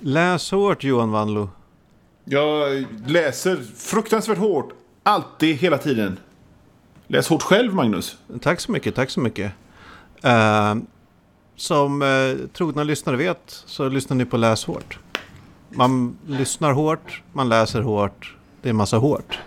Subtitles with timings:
[0.00, 1.50] Läs hårt Johan Wanlo.
[2.24, 4.72] Jag läser fruktansvärt hårt.
[5.02, 6.18] Alltid, hela tiden.
[7.06, 8.16] Läs hårt själv, Magnus.
[8.42, 9.52] Tack så mycket, tack så mycket.
[10.24, 10.74] Uh,
[11.56, 14.98] som uh, trogna lyssnare vet så lyssnar ni på Läs hårt.
[15.70, 19.38] Man lyssnar hårt, man läser hårt, det är massa hårt.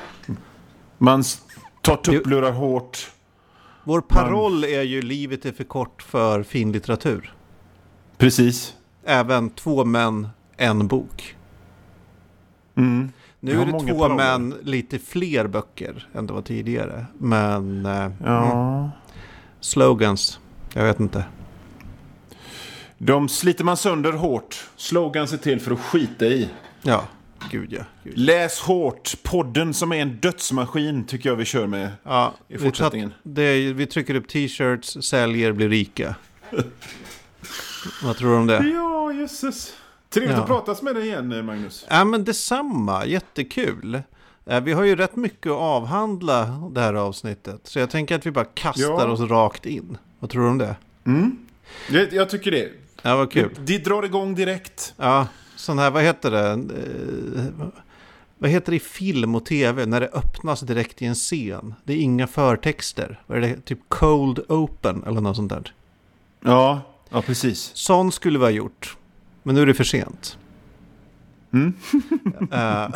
[0.97, 1.23] Man
[1.81, 3.11] tar tupplurar hårt.
[3.83, 7.33] Vår paroll är ju livet är för kort för fin litteratur.
[8.17, 8.73] Precis.
[9.03, 10.27] Även två män,
[10.59, 11.35] en bok.
[12.75, 13.11] Mm.
[13.39, 17.05] Nu är det två män, lite fler böcker än det var tidigare.
[17.17, 17.85] Men...
[17.85, 18.51] Eh, ja.
[18.51, 18.89] Mm.
[19.59, 20.39] Slogans,
[20.73, 21.23] jag vet inte.
[22.97, 24.69] De sliter man sönder hårt.
[24.75, 26.49] Slogans är till för att skita i.
[26.81, 27.03] Ja,
[27.51, 27.83] gud ja.
[28.03, 28.17] Gud.
[28.17, 29.13] Läs hårt.
[29.23, 33.13] Podden som är en dödsmaskin tycker jag vi kör med ja, i fortsättningen.
[33.23, 36.15] Vi, det, vi trycker upp t-shirts, säljer, blir rika.
[38.03, 38.67] Vad tror du om det?
[38.67, 39.73] Ja, jösses.
[40.09, 40.41] Trevligt ja.
[40.41, 41.85] att pratas med dig igen, Magnus.
[41.89, 43.05] Ja, men detsamma.
[43.05, 44.01] Jättekul.
[44.45, 47.61] Eh, vi har ju rätt mycket att avhandla det här avsnittet.
[47.63, 49.05] Så jag tänker att vi bara kastar ja.
[49.05, 49.97] oss rakt in.
[50.19, 50.75] Vad tror du om det?
[51.05, 51.37] Mm.
[51.89, 52.71] Jag, jag tycker det.
[53.01, 53.49] Ja, vad kul.
[53.55, 54.93] Det, det drar igång direkt.
[54.97, 56.49] Ja, sån här, vad heter det?
[56.51, 57.67] Eh,
[58.37, 61.73] vad heter det i film och tv när det öppnas direkt i en scen?
[61.83, 63.19] Det är inga förtexter.
[63.27, 63.61] Vad är det?
[63.61, 65.73] Typ cold open eller något sånt där.
[66.41, 67.71] Ja, ja precis.
[67.73, 68.97] Sån skulle vi ha gjort.
[69.49, 70.37] Men nu är det för sent.
[71.53, 71.67] Mm.
[71.67, 72.51] uh,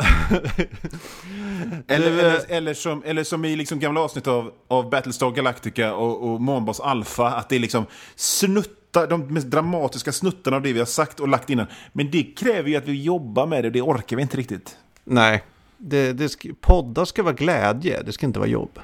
[1.88, 6.32] eller, eller, eller, som, eller som i liksom gamla avsnitt av, av Battlestar Galactica och,
[6.32, 10.78] och Månbas Alpha, att det är liksom snuttar, de mest dramatiska snuttarna av det vi
[10.78, 11.66] har sagt och lagt innan.
[11.92, 14.76] Men det kräver ju att vi jobbar med det, det orkar vi inte riktigt.
[15.04, 15.44] Nej,
[15.78, 18.78] det, det ska, poddar ska vara glädje, det ska inte vara jobb.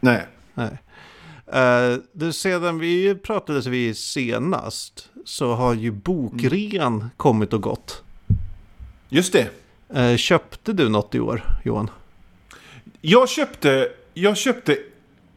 [0.00, 0.26] Nej.
[0.54, 0.78] Nej.
[1.54, 7.10] Uh, det, sedan vi pratades vi senast så har ju bokrean mm.
[7.16, 8.02] kommit och gått.
[9.08, 9.48] Just det.
[9.96, 11.90] Uh, köpte du något i år, Johan?
[13.00, 14.76] Jag köpte, jag köpte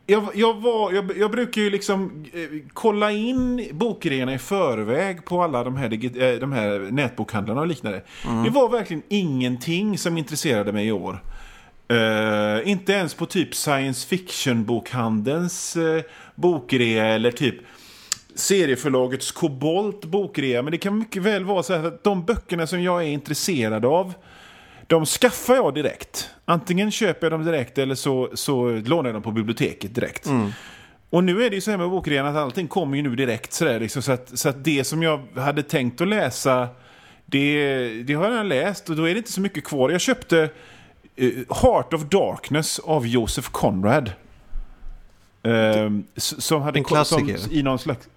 [0.06, 2.42] jag, jag, var, jag, jag, brukar ju liksom eh,
[2.74, 8.04] kolla in bokreorna i förväg på alla de här, eh, de här nätbokhandlarna och liknande.
[8.26, 8.44] Mm.
[8.44, 11.24] Det var verkligen ingenting som intresserade mig i år.
[11.92, 16.02] Uh, inte ens på typ science fiction-bokhandelns uh,
[16.36, 17.56] bokrea eller typ
[18.42, 20.62] serieförlagets Kobolt bokrea.
[20.62, 24.14] Men det kan mycket väl vara så att de böckerna som jag är intresserad av
[24.92, 26.30] de skaffar jag direkt.
[26.46, 30.26] Antingen köper jag dem direkt eller så, så lånar jag dem på biblioteket direkt.
[30.26, 30.52] Mm.
[31.10, 33.54] Och nu är det ju så här med bokrean att allting kommer ju nu direkt.
[33.54, 36.68] Så, där, liksom, så, att, så att det som jag hade tänkt att läsa,
[37.26, 39.90] det, det har jag redan läst och då är det inte så mycket kvar.
[39.90, 40.50] Jag köpte
[41.22, 44.12] uh, Heart of Darkness av Joseph Conrad.
[45.48, 47.38] Uh, som hade en klassiker.
[47.38, 48.08] Som, i någon slags,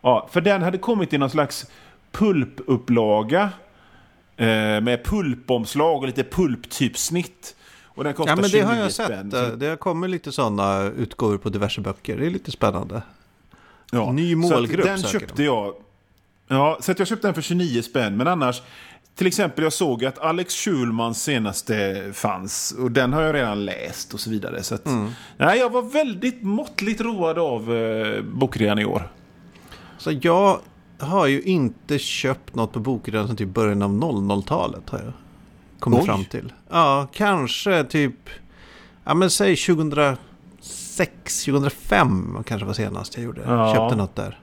[0.00, 1.66] ja, för den hade kommit i någon slags
[2.12, 3.50] pulpupplaga.
[4.36, 7.56] Eh, med pulpomslag och lite pulptypsnitt.
[7.84, 9.30] Och den kostar ja, men det har jag spänn.
[9.30, 9.60] sett.
[9.60, 12.16] Det har kommit lite sådana utgåvor på diverse böcker.
[12.16, 13.02] Det är lite spännande.
[13.92, 15.44] Ja, Ny målgrupp Den köpte de.
[15.44, 15.74] jag.
[16.48, 18.16] Ja, så jag köpte den för 29 spänn.
[18.16, 18.62] Men annars,
[19.14, 22.72] till exempel jag såg att Alex Schulmans senaste fanns.
[22.78, 24.62] Och den har jag redan läst och så vidare.
[24.62, 25.10] Så att, mm.
[25.36, 29.10] nej, jag var väldigt måttligt road av eh, bokrean i år.
[30.00, 30.60] Så jag
[30.98, 34.90] har ju inte köpt något på bokrean sedan typ början av 00-talet.
[34.90, 35.12] Har jag
[35.78, 36.06] kommit Oj.
[36.06, 36.52] fram till.
[36.70, 38.14] Ja, kanske typ,
[39.04, 43.42] ja men säg 2006, 2005 kanske var senast jag gjorde.
[43.46, 43.74] Ja.
[43.74, 44.40] Köpte något där.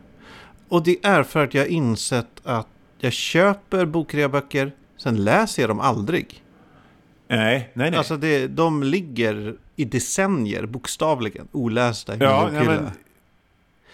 [0.69, 2.67] Och det är för att jag insett att
[2.99, 6.43] jag köper bokreaböcker, sen läser jag dem aldrig.
[7.27, 7.97] Nej, nej, nej.
[7.97, 12.79] Alltså det, de ligger i decennier, bokstavligen, olästa i ja, ja,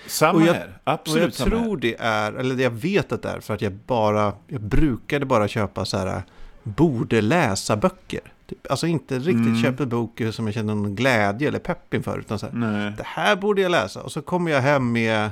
[0.08, 0.78] samma och jag, här.
[0.84, 1.78] Absolut och jag tror här.
[1.78, 5.48] det är, eller jag vet att det är för att jag bara, jag brukade bara
[5.48, 6.24] köpa så här,
[6.64, 8.22] borde läsa böcker.
[8.50, 9.62] Typ, alltså inte riktigt mm.
[9.62, 12.20] köpa böcker som jag känner någon glädje eller pepp inför.
[12.20, 14.02] Utan så här, det här borde jag läsa.
[14.02, 15.32] Och så kommer jag hem med,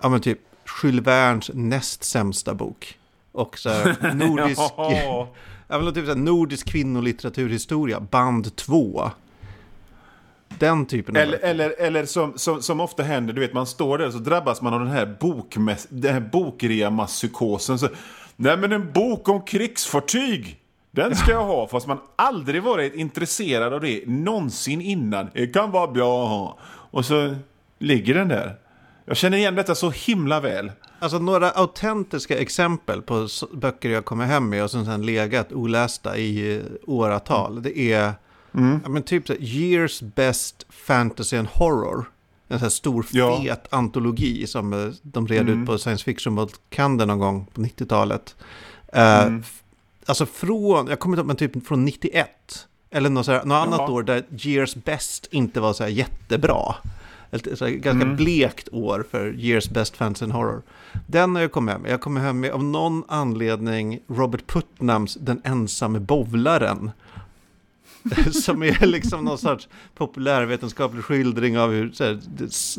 [0.00, 0.38] ja men typ,
[0.82, 2.98] Jules Vernes näst sämsta bok.
[3.32, 5.28] Och så här, nordisk, ja.
[5.68, 9.10] men typ så här, nordisk kvinnolitteraturhistoria, band 2
[10.58, 11.22] den typen av...
[11.22, 14.62] Eller, eller, eller som, som, som, ofta händer, du vet man står där så drabbas
[14.62, 17.88] man av den här, bokmäss, den här bokrea-masspsykosen.
[18.36, 20.58] Nej men en bok om krigsfartyg!
[20.90, 25.30] Den ska jag ha, fast man aldrig varit intresserad av det någonsin innan.
[25.32, 26.58] Det kan vara bra att ha.
[26.64, 27.34] Och så
[27.78, 28.56] ligger den där.
[29.04, 30.72] Jag känner igen detta så himla väl.
[30.98, 36.16] Alltså några autentiska exempel på böcker jag kommer hem med och som sen legat olästa
[36.16, 37.62] i eh, åratal.
[37.62, 38.12] Det är
[38.54, 38.80] Mm.
[38.82, 42.04] Ja, men typ så Years Best Fantasy and Horror.
[42.48, 43.40] En sån här stor ja.
[43.42, 45.60] fet antologi som eh, de red mm.
[45.62, 48.36] ut på science fiction-bokhandeln någon gång på 90-talet.
[48.92, 49.58] Eh, f-
[50.06, 52.28] Alltså från, jag kommer inte ihåg, men typ från 91.
[52.90, 56.74] Eller något, sådär, något annat år där Years Best inte var så här jättebra.
[57.30, 58.16] Ett så här ganska Mm.
[58.16, 60.62] blekt år för Years Best Fantasy and Horror.
[61.06, 61.90] Den har jag kommit hem med.
[61.92, 66.90] Jag kommer hem med av någon anledning Robert Putnams Den ensamme bowlaren.
[68.32, 72.78] som är liksom någon sorts populärvetenskaplig skildring av hur så här, det, s-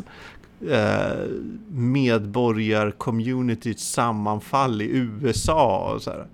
[0.69, 1.27] eh,
[1.69, 6.25] medborgarcommunityts sammanfall i USA och så här.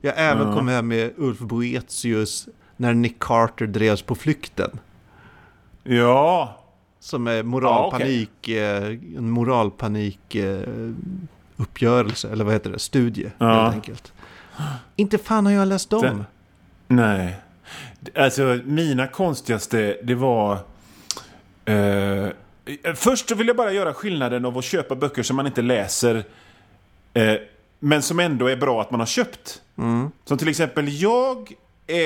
[0.00, 0.54] Jag även Ja.
[0.54, 4.78] kommit hem med Ulf Boetius när Nick Carter drevs på flykten.
[5.82, 6.54] Ja,
[7.00, 8.86] Som är moralpanik, eh,
[9.16, 10.68] en moralpanik eh,
[11.56, 13.62] uppgörelse, eller vad heter det, studie Ja.
[13.62, 14.12] helt enkelt.
[14.96, 16.02] Inte fan har jag läst dem.
[16.02, 16.24] Den-
[16.88, 17.36] nej.
[18.14, 20.58] Alltså mina konstigaste, det var...
[21.64, 22.28] Eh,
[22.94, 26.24] först vill jag bara göra skillnaden av att köpa böcker som man inte läser.
[27.14, 27.34] Eh,
[27.78, 29.62] men som ändå är bra att man har köpt.
[29.78, 30.10] Mm.
[30.24, 31.52] Som till exempel jag...
[31.86, 31.96] Eh,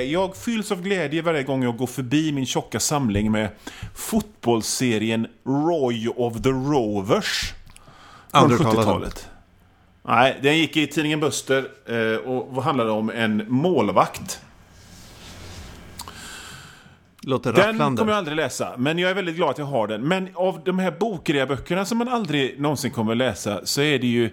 [0.00, 3.48] jag fylls av glädje varje gång jag går förbi min tjocka samling med
[3.94, 7.52] fotbollsserien Roy of the Rovers.
[8.30, 8.82] Från Aldrig talat om.
[8.82, 9.28] 70-talet.
[10.02, 14.40] Nej, den gick i tidningen Buster eh, och handlade om en målvakt.
[17.28, 18.00] Låter Den rafflande.
[18.00, 20.08] kommer jag aldrig läsa, men jag är väldigt glad att jag har den.
[20.08, 24.30] Men av de här bokrea-böckerna som man aldrig någonsin kommer läsa så är det ju...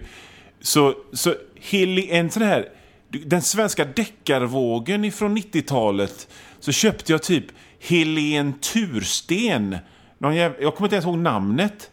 [0.60, 2.68] Så, så Hilly, en sån här...
[3.08, 6.28] Den svenska deckarvågen ifrån 90-talet
[6.60, 7.44] så köpte jag typ
[7.80, 9.76] Helene Tursten.
[10.18, 11.90] Någon jäv, jag kommer inte ens ihåg namnet.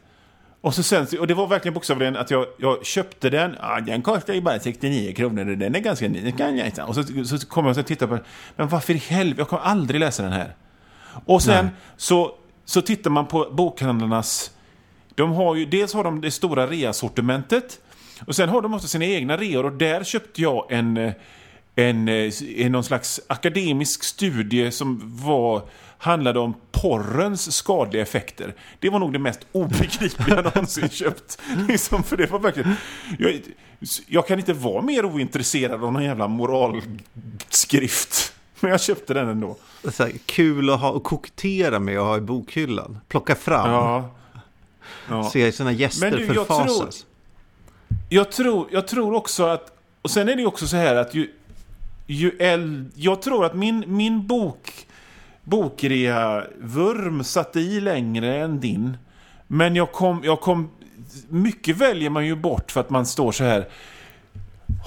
[0.61, 3.55] Och, så sen, och det var verkligen bokstavligen att jag, jag köpte den.
[3.61, 6.31] Ja, den kostar ju bara 69 kronor och den är ganska ny.
[6.31, 6.85] Den.
[6.85, 8.23] Och så, så kommer jag och tittar på den.
[8.55, 9.41] Men varför i helvete?
[9.41, 10.55] Jag kommer aldrig läsa den här.
[11.25, 14.51] Och sen så, så tittar man på bokhandlarnas...
[15.15, 17.80] De har ju, dels har de det stora reasortimentet.
[18.27, 19.65] Och sen har de också sina egna reor.
[19.65, 21.13] Och där köpte jag en, eh,
[21.75, 25.62] en, eh, en någon slags akademisk studie som var,
[25.98, 28.56] handlade om porrens skadliga effekter.
[28.80, 31.42] Det var nog det mest obegripliga jag någonsin köpt.
[31.68, 32.75] Liksom, för det var verkligen...
[33.19, 33.42] Jag,
[34.07, 38.33] jag kan inte vara mer ointresserad av någon jävla moralskrift.
[38.63, 39.56] Men jag köpte den ändå.
[39.92, 42.98] Så här, kul att ha och kokettera med och ha i bokhyllan.
[43.07, 43.71] Plocka fram.
[43.71, 44.10] Ja.
[45.10, 45.30] ja.
[45.30, 47.06] Se sina gäster Men du, jag förfasas.
[48.10, 49.77] Jag tror, jag tror också att...
[50.01, 51.31] Och sen är det också så här att ju...
[52.07, 54.88] ju äl, jag tror att min, min bok...
[55.44, 58.98] Bokrea-vurm satte i längre än din.
[59.48, 60.69] Men jag kom, jag kom...
[61.30, 63.68] Mycket väljer man ju bort för att man står så här...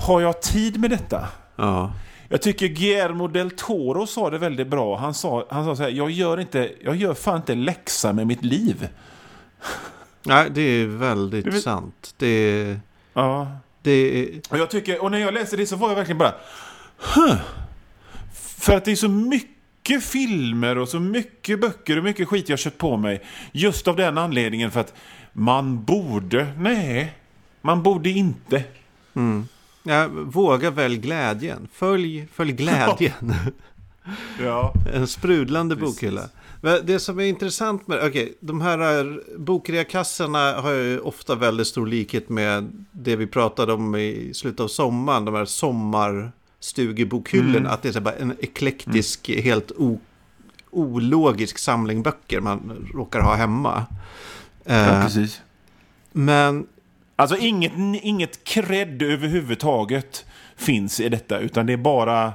[0.07, 1.29] Har jag tid med detta?
[1.57, 1.93] Ja.
[2.29, 4.97] Jag tycker Guillermo del Toro sa det väldigt bra.
[4.97, 8.27] Han sa, han sa så här, jag gör, inte, jag gör fan inte läxa med
[8.27, 8.89] mitt liv.
[10.23, 12.15] Nej, det är väldigt Du vet- sant.
[12.19, 12.81] Det är...
[13.13, 13.49] Ja.
[13.83, 14.41] Det är...
[14.51, 16.35] Och, jag tycker, och när jag läste det så var jag verkligen bara...
[17.15, 17.37] Huh.
[18.59, 22.59] För att det är så mycket filmer och så mycket böcker och mycket skit jag
[22.59, 23.25] köpt på mig.
[23.53, 24.95] Just av den anledningen för att
[25.33, 26.47] man borde...
[26.59, 27.17] Nej,
[27.61, 28.65] man borde inte.
[29.15, 29.49] Mm.
[29.87, 31.69] Ja, våga välj glädjen.
[31.73, 33.35] Följ, följ glädjen.
[34.43, 34.73] Ja.
[34.95, 35.95] en sprudlande Precis.
[35.95, 36.23] bokhylla.
[36.85, 42.29] Det som är intressant med, okej, de här bokreakassorna har ju ofta väldigt stor likhet
[42.29, 47.73] med det vi pratade om i slutet av sommaren, de här sommarstugebokhyllorna, Mm.
[47.73, 50.01] att det är bara en eklektisk, helt o,
[50.71, 53.87] ologisk samling böcker man råkar ha hemma.
[54.65, 55.41] Eh, precis.
[56.13, 56.67] men
[57.17, 60.25] Alltså inget, inget cred överhuvudtaget
[60.57, 62.33] finns i detta, utan det är bara...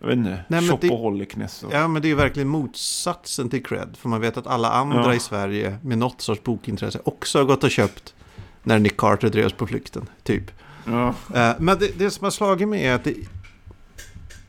[0.00, 1.62] Jag vet inte, shopaholicness.
[1.62, 3.96] och- Ja, men det är ju verkligen motsatsen till cred.
[3.98, 5.14] För man vet att alla andra Ja.
[5.14, 8.14] i Sverige med något sorts bokintresse också har gått och köpt
[8.62, 10.44] när Nick Carter drevs på flykten, typ.
[10.86, 11.08] Ja.
[11.34, 13.14] Eh, Men det, det som har slagit mig är att det,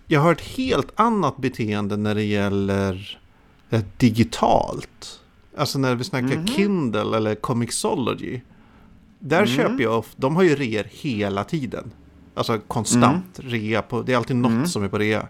[0.08, 3.20] jag har ett helt annat beteende när det gäller
[3.70, 5.20] eh, digitalt.
[5.58, 6.48] Alltså när vi snackar Mhm.
[6.48, 8.42] Kindle eller Comixology.
[9.20, 9.48] Där Mm.
[9.48, 11.92] köper jag, de har ju reor hela tiden.
[12.36, 14.68] Alltså konstant rea på, det är alltid något Mm.
[14.68, 15.28] som är på rea.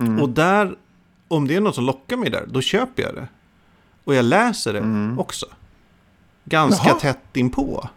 [0.00, 0.20] Mm.
[0.20, 0.76] Och där,
[1.28, 3.28] om det är något som lockar mig där, då köper jag det.
[4.04, 5.18] Och jag läser det Mm.
[5.18, 5.46] också.
[6.44, 6.98] Ganska Jaha.
[6.98, 7.88] tätt inpå.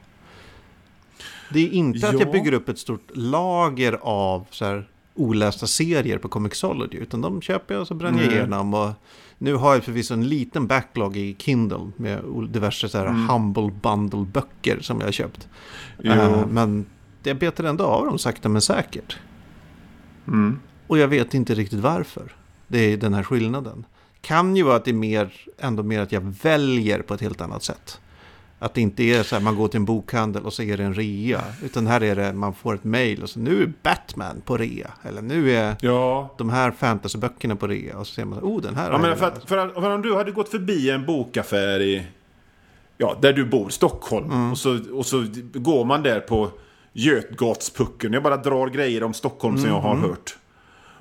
[1.54, 2.32] Det är inte att jag Ja.
[2.32, 6.98] bygger upp ett stort lager av så här olästa serier på Comixology.
[6.98, 8.38] Utan de köper jag och så bränner jag Nej.
[8.38, 8.74] igenom.
[8.74, 8.92] Och
[9.38, 13.30] nu har jag förvisso en liten backlog i Kindle med diverse så här Mm.
[13.30, 15.48] Humble Bundle-böcker som jag har köpt.
[16.04, 16.86] Eh, men
[17.24, 19.18] jag betar ändå av dem sakta men säkert.
[20.28, 20.60] Mm.
[20.88, 22.36] Och jag vet inte riktigt varför.
[22.68, 23.86] Det är den här skillnaden.
[24.22, 27.42] Kan ju vara att det är mer, ändå mer att jag väljer på ett helt
[27.42, 28.00] annat sätt.
[28.64, 30.84] Att det inte är så här man går till en bokhandel och så är det
[30.84, 31.42] en rea.
[31.64, 34.92] Utan här är det man får ett mail och så nu är Batman på rea.
[35.04, 36.36] Eller nu är Ja.
[36.38, 37.98] de här fantasyböckerna på rea.
[37.98, 40.02] Och så ser man, oh den här Ja, men för, att, för, att, för om
[40.02, 42.04] du hade gått förbi en bokaffär i...
[42.98, 44.32] Ja, där du bor, Stockholm.
[44.32, 44.52] Mm.
[44.52, 46.52] Och, så, och så går man där på
[46.94, 48.14] Götgatspucken.
[48.14, 50.10] Jag bara drar grejer om Stockholm som jag har Mm.
[50.10, 50.38] hört.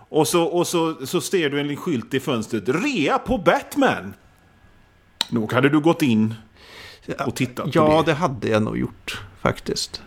[0.09, 2.69] Och så, och så, så ser du en skylt i fönstret.
[2.69, 4.15] Rea på Batman!
[5.31, 6.35] Nog hade du gått in
[7.27, 8.11] och tittat på Ja, det.
[8.13, 10.03] det hade jag nog gjort faktiskt.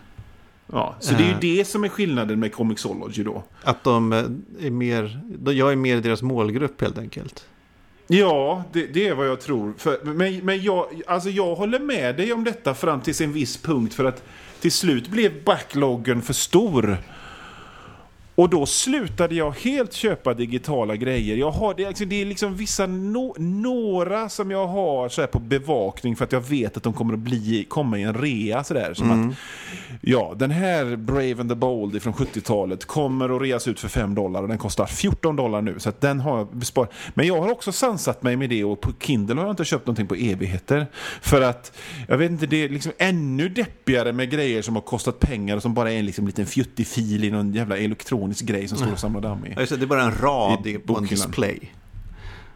[0.71, 1.39] Ja, så det är Eh.
[1.41, 3.43] ju det som är skillnaden med Comixology då.
[3.63, 4.19] Att de eh,
[4.67, 5.19] är mer,
[5.51, 7.47] jag är mer deras målgrupp helt enkelt.
[8.07, 9.73] Ja, det, det är vad jag tror.
[9.77, 13.57] För, men men jag, alltså jag håller med dig om detta fram till en viss
[13.57, 13.93] punkt.
[13.93, 14.23] För att
[14.59, 16.97] till slut blev backloggen för stor.
[18.35, 21.37] Och då slutade jag helt köpa digitala grejer.
[21.37, 25.27] Jag har, det, är liksom- det är liksom vissa, no, några som jag har så
[25.27, 28.63] på bevakning för att jag vet att de kommer att bli, komma i en rea.
[28.63, 29.35] Sådär, som att,
[30.01, 34.15] ja, den här Brave and the Bold från 70-talet kommer att reas ut för 5
[34.15, 35.79] dollar och den kostar 14 dollar nu.
[35.79, 36.91] Så den har jag besparat.
[37.13, 39.87] Men jag har också sansat mig med det och på Kindle har jag inte köpt
[39.87, 40.87] någonting på evigheter.
[41.21, 41.77] För att,
[42.07, 45.61] jag vet inte, det är liksom ännu deppigare med grejer som har kostat pengar och
[45.61, 47.77] som bara är en liksom liten fjuttig fil i någon jävla
[48.25, 49.53] elektronisk grej som står och samlar damm i.
[49.55, 51.71] Ja, det, det är bara en rad I på en display.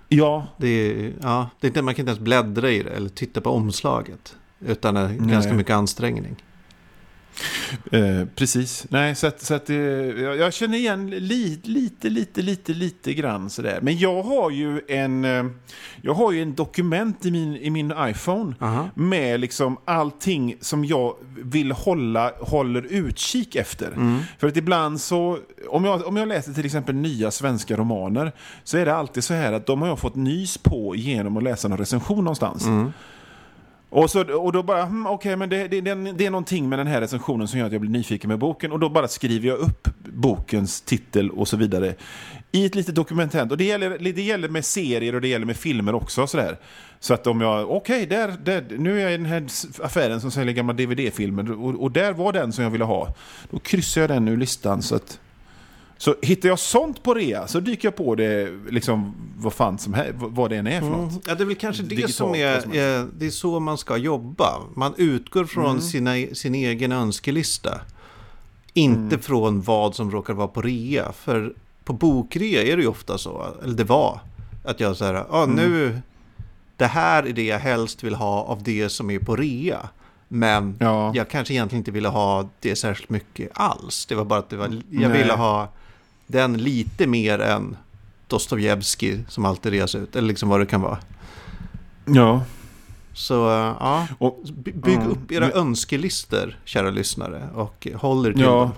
[0.09, 3.09] Ja, Det är, ja, det är inte, man kan inte ens bläddra i det eller
[3.09, 4.35] titta på omslaget.
[4.59, 6.35] Utan ganska mycket ansträngning.
[7.91, 8.85] Eh, precis.
[8.89, 13.49] Nej, så att, så att, eh, jag, känner igen lite, lite, lite, lite, lite grann
[13.49, 13.79] sådär.
[13.81, 15.45] Men jag har ju en, eh,
[16.01, 18.89] jag har ju en dokument i min, i min iPhone Aha.
[18.93, 23.93] med liksom allting som jag vill hålla, håller utkik efter.
[24.39, 25.37] För att ibland så,
[25.69, 28.31] om jag, om jag läser till exempel nya svenska romaner,
[28.63, 31.43] så är det alltid så här att de har jag fått nys på genom att
[31.43, 32.65] läsa någon recension någonstans.
[33.89, 36.69] Och, så, och då bara, hmm, okej, okay, men det, det, det, det är någonting
[36.69, 38.71] med den här recensionen som gör att jag blir nyfiken med boken.
[38.71, 41.95] Och då bara skriver jag upp bokens titel och så vidare
[42.51, 43.35] i ett litet dokument.
[43.35, 46.27] Och det gäller, det gäller med serier och det gäller med filmer också.
[46.27, 46.57] Sådär.
[46.99, 49.47] Så att om jag, okej, okay, där, där, nu är jag i den här
[49.83, 53.15] affären som säljer gamla DVD-filmer och, och där var den som jag ville ha.
[53.49, 54.81] Då kryssar jag den ur listan.
[54.81, 55.19] Så att,
[56.01, 59.93] så hittar jag sånt på rea så dyker jag på det, liksom vad fan som
[59.93, 61.11] helst, vad det än är för något.
[61.11, 61.21] Mm.
[61.27, 63.77] Ja, det är väl kanske det Digitalt, som är, som är, det är så man
[63.77, 64.59] ska jobba.
[64.75, 67.81] Man utgår från sina, sin egen önskelista.
[68.73, 71.11] Inte från vad som råkar vara på rea.
[71.11, 71.53] För
[71.83, 74.19] på bokrea är det ju ofta så, eller det var,
[74.65, 76.01] att jag säger, ah, nu,
[76.77, 79.89] det här är det jag helst vill ha av det som är på rea.
[80.27, 81.11] Men Ja.
[81.15, 84.05] jag kanske egentligen inte ville ha det särskilt mycket alls.
[84.05, 85.21] Det var bara att det var, jag Nej.
[85.21, 85.69] ville ha
[86.31, 87.77] den lite mer än
[88.27, 90.15] Dostojevskij som alltid reas ut.
[90.15, 90.97] Eller liksom vad det kan vara.
[92.05, 92.43] Ja.
[93.13, 97.49] Så äh, ja, Och, By- bygg Ja, upp era men- önskelistor, kära lyssnare.
[97.55, 98.47] Och håll er till Ja.
[98.59, 98.71] dem.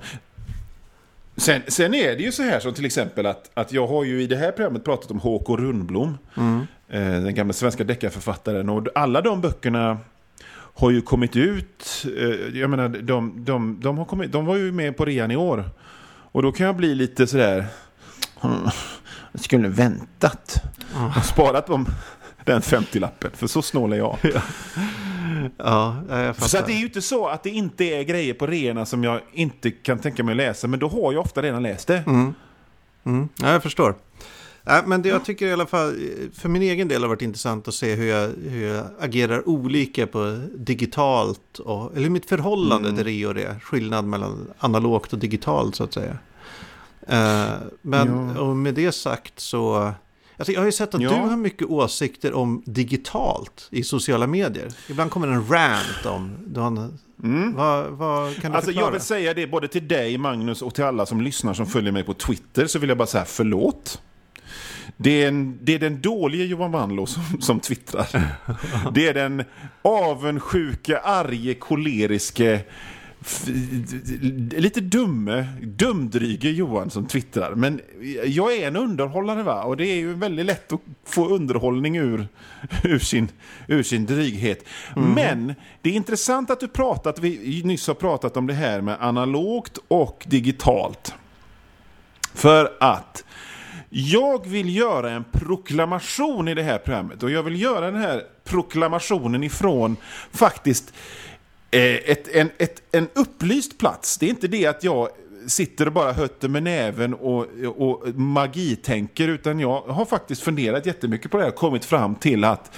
[1.38, 4.22] Sen, sen är det ju så här som till exempel att, att jag har ju
[4.22, 6.17] i det här programmet pratat om Håkon Rundblom.
[6.38, 6.60] Mm.
[6.89, 8.70] Eh, den gamla svenska deckarförfattaren.
[8.70, 9.98] Och alla de böckerna
[10.53, 12.05] har ju kommit ut.
[12.17, 15.36] Eh, jag menar, de, de, de, har kommit, de var ju med på rean i
[15.36, 15.70] år.
[16.31, 17.65] Och då kan jag bli lite sådär...
[18.39, 18.69] "Hmm,
[19.31, 20.63] Jag skulle väntat.
[21.17, 21.85] Och sparat om
[22.45, 23.31] den 50-lappen.
[23.33, 24.17] För så snål är jag.
[25.57, 26.47] Ja, jag fattar.
[26.47, 29.03] Så att det är ju inte så att det inte är grejer på reorna som
[29.03, 30.67] jag inte kan tänka mig att läsa.
[30.67, 32.03] Men då har jag ofta redan läst det.
[32.07, 32.33] Mm.
[33.35, 33.95] Ja, jag förstår.
[34.63, 35.96] Nej, men det jag tycker i alla fall,
[36.34, 40.08] för min egen del har varit intressant att se hur jag, hur jag agerar olika
[40.08, 43.03] på digitalt, och, eller mitt förhållande Mm.
[43.03, 43.56] till det och det.
[43.63, 46.18] Skillnad mellan analogt och digitalt så att säga.
[47.08, 47.50] Eh,
[47.82, 48.41] men Ja.
[48.41, 49.91] och med det sagt så,
[50.38, 51.10] alltså jag har ju sett att Ja.
[51.10, 54.68] du har mycket åsikter om digitalt i sociala medier.
[54.89, 57.53] Ibland kommer en rant om, du har en, Mm.
[57.56, 58.86] vad, vad kan du Alltså förklara?
[58.88, 61.91] jag vill säga det både till dig Magnus och till alla som lyssnar som följer
[61.91, 64.01] mig på Twitter så vill jag bara säga förlåt.
[65.03, 68.08] Det är, en, det är den dåliga Johan Wanlo som, som twittrar.
[68.93, 69.43] Det är den
[69.81, 72.62] avundsjuke, arge, koleriske,
[74.51, 77.55] lite dumme, dumdryge Johan som twittrar.
[77.55, 77.81] Men
[78.25, 79.63] jag är en underhållare va?
[79.63, 82.27] Och det är ju väldigt lätt att få underhållning ur,
[82.84, 83.27] ur, sin,
[83.67, 84.65] ur sin dryghet.
[84.96, 88.98] Men det är intressant att du pratat, vi nyss har pratat om det här med
[89.00, 91.13] analogt och digitalt.
[92.34, 93.25] För att
[93.93, 97.24] jag vill göra en proklamation i det här programmet.
[97.24, 99.98] Och jag vill göra den här proklamationen ifrån
[100.31, 100.93] faktiskt
[101.71, 104.17] eh, ett, en, ett, en upplyst plats.
[104.17, 105.10] Det är inte det att jag
[105.48, 109.27] sitter och bara hötter med näven och, och magitänker.
[109.27, 112.77] Utan jag har faktiskt funderat jättemycket på det här och kommit fram till att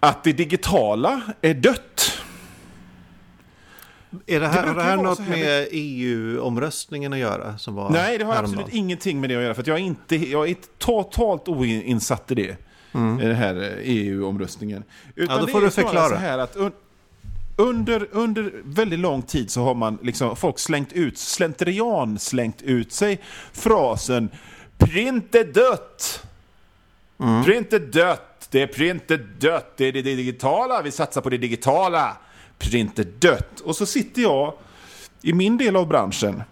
[0.00, 2.23] att det digitala är dött.
[4.26, 7.58] Är det här, Det har det här något med EU-omröstningen att göra?
[7.58, 8.60] Som var Nej, det har häromdagen?
[8.60, 9.54] absolut ingenting med det att göra.
[9.54, 12.56] För att jag, är inte, jag är totalt oinsatt i det.
[13.20, 14.82] I den här eh, EU-omröstningen.
[15.14, 16.08] Utan Ja, då får du förklara.
[16.08, 16.72] Så här att un,
[17.56, 22.92] under, under väldigt lång tid så har man liksom, folk slängt ut, slentrian slängt ut
[22.92, 23.20] sig
[23.52, 24.28] frasen
[24.78, 26.26] Print är dött!
[27.44, 28.48] Print är dött!
[28.50, 29.72] Det är print är dött!
[29.76, 30.82] Det är det digitala!
[30.82, 32.16] Vi satsar på det digitala!
[32.70, 33.60] Print är dött!
[33.60, 34.54] Och så sitter jag
[35.22, 36.42] i min del av branschen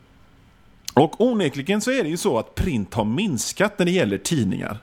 [0.94, 4.78] och onekligen så är det ju så att print har minskat när det gäller tidningar.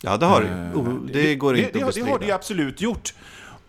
[0.00, 0.74] Ja, det har Eh, det.
[0.74, 2.06] Oh, det går inte det, att det, bestrida.
[2.06, 3.14] det har det ju absolut gjort.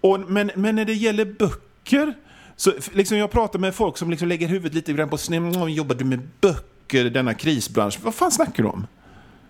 [0.01, 2.13] Och, men, men när det gäller böcker,
[2.55, 5.69] så liksom jag pratar med folk som liksom lägger huvudet lite grann på sned.
[5.69, 7.99] Jobbar du med böcker i denna krisbransch?
[8.03, 8.87] Vad fan snackar du om?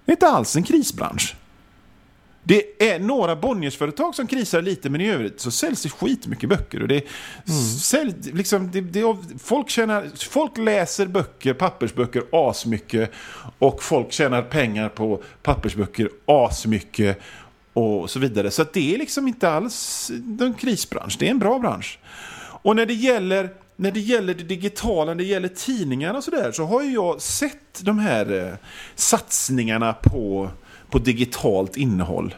[0.05, 1.35] Det är inte alls en krisbransch.
[2.43, 6.81] Det är några Bonniersföretag som krisar lite, men i övrigt så säljs det skitmycket böcker.
[6.81, 7.03] Och det,
[7.81, 13.11] sälj, liksom, det, det, folk, tjänar, folk läser böcker, pappersböcker, asmycket.
[13.59, 17.19] Och folk tjänar pengar på pappersböcker, asmycket.
[17.73, 18.51] Och så vidare.
[18.51, 21.99] Så det är liksom inte alls en krisbransch, det är en bra bransch.
[22.61, 26.51] Och när det gäller, när det, gäller det digitala, när det gäller tidningar och sådär,
[26.51, 28.53] så har ju jag sett de här eh,
[28.95, 30.49] satsningarna på,
[30.89, 32.35] på digitalt innehåll.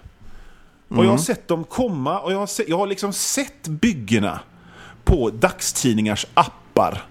[0.88, 4.40] Och jag har sett dem komma och jag har, se, jag har liksom sett byggena
[5.04, 7.04] på dagstidningars appar.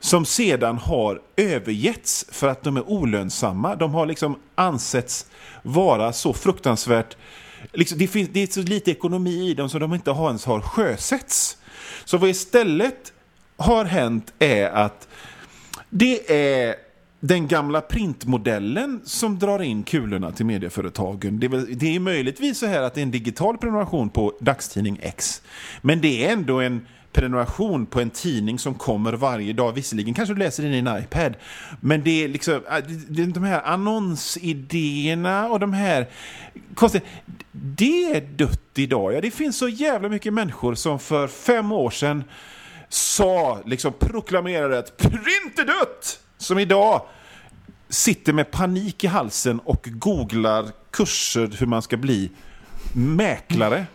[0.00, 3.76] Som sedan har övergetts för att de är olönsamma.
[3.76, 5.26] De har liksom ansetts
[5.62, 7.16] vara så fruktansvärt...
[7.72, 10.44] Liksom, det, finns, det är så lite ekonomi i dem så de inte har ens
[10.44, 11.58] har sjösätts.
[12.04, 13.12] Så vad istället
[13.56, 15.08] har hänt är att
[15.90, 16.74] det är
[17.24, 21.40] den gamla printmodellen som drar in kulorna till medieföretagen.
[21.40, 24.32] Det är, väl, det är möjligtvis så här att det är en digital prenumeration på
[24.40, 25.42] dagstidning X.
[25.82, 29.72] Men det är ändå en prenumeration på en tidning som kommer varje dag.
[29.72, 31.34] Visserligen kanske du läser den i en iPad.
[31.80, 36.06] Men det är liksom äh, de här annonsidéerna och de här
[36.74, 37.04] konstiga...
[37.52, 39.14] Det är dött idag.
[39.14, 42.24] Ja, det finns så jävla mycket människor som för fem år sedan
[42.88, 46.18] sa, liksom proklamerade att print är dött!
[46.42, 47.02] Som idag
[47.88, 52.30] sitter med panik i halsen och googlar kurser hur man ska bli
[52.94, 53.86] mäklare.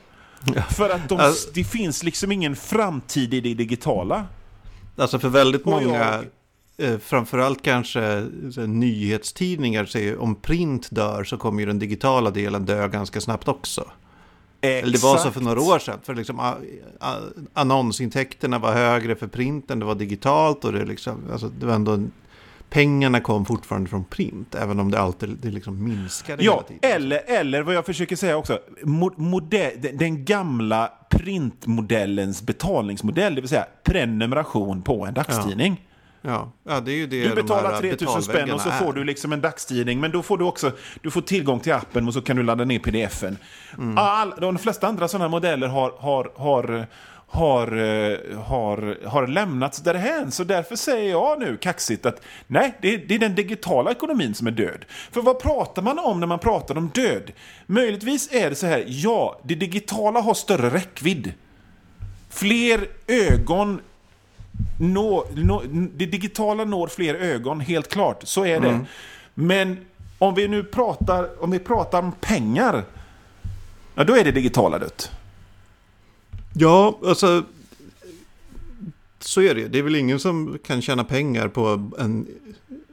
[0.69, 4.25] För att de, Alltså- det finns liksom ingen framtid i det digitala.
[4.97, 6.23] Alltså för väldigt många,
[6.77, 12.65] eh, framförallt kanske här, nyhetstidningar, säger om print dör så kommer ju den digitala delen
[12.65, 13.85] dö ganska snabbt också.
[14.61, 15.99] Eller det var så för några år sedan.
[16.03, 16.55] För liksom, a-
[16.99, 17.15] a-
[17.53, 20.65] annonsintäkterna var högre för print än det var digitalt.
[20.65, 22.11] Och det, liksom, alltså, det var ändå en,
[22.69, 24.55] pengarna kom fortfarande från print.
[24.55, 26.79] Även om det alltid det liksom minskade hela Ja, tiden.
[26.95, 33.49] eller, eller vad jag försöker säga också, mo- modell, den- gamla printmodellens betalningsmodell, det vill
[33.49, 35.83] säga prenumeration på en dagstidning.
[36.21, 38.93] Ja, ja, det är ju det Du betalar här 3000 spänn och så får är.
[38.93, 39.99] du liksom en dagstidning.
[39.99, 42.65] Men då får du också du får tillgång till appen och så kan du ladda
[42.65, 43.37] ner pdfen.
[43.77, 43.97] Mm.
[43.97, 46.87] All, de flesta andra sådana modeller har, har, har,
[47.27, 50.31] har, eh, har, har lämnats därhän.
[50.31, 54.33] Så därför säger jag nu kaxigt att nej, det är, det är den digitala ekonomin
[54.33, 54.85] som är död.
[55.11, 57.31] För vad pratar man om när man pratar om död?
[57.65, 61.33] Möjligtvis är det så här, ja, det digitala har större räckvidd.
[62.29, 63.81] Fler ögon
[64.79, 68.21] nå, nå, det digitala når fler ögon, helt klart.
[68.23, 68.79] Så är det.
[69.33, 69.77] Men
[70.17, 72.83] om vi nu pratar, om vi pratar om pengar,
[73.95, 75.11] ja, då är det digitala dött.
[76.57, 77.43] Ja, alltså...
[79.19, 79.67] Så är det.
[79.67, 82.27] Det är väl ingen som kan tjäna pengar på en...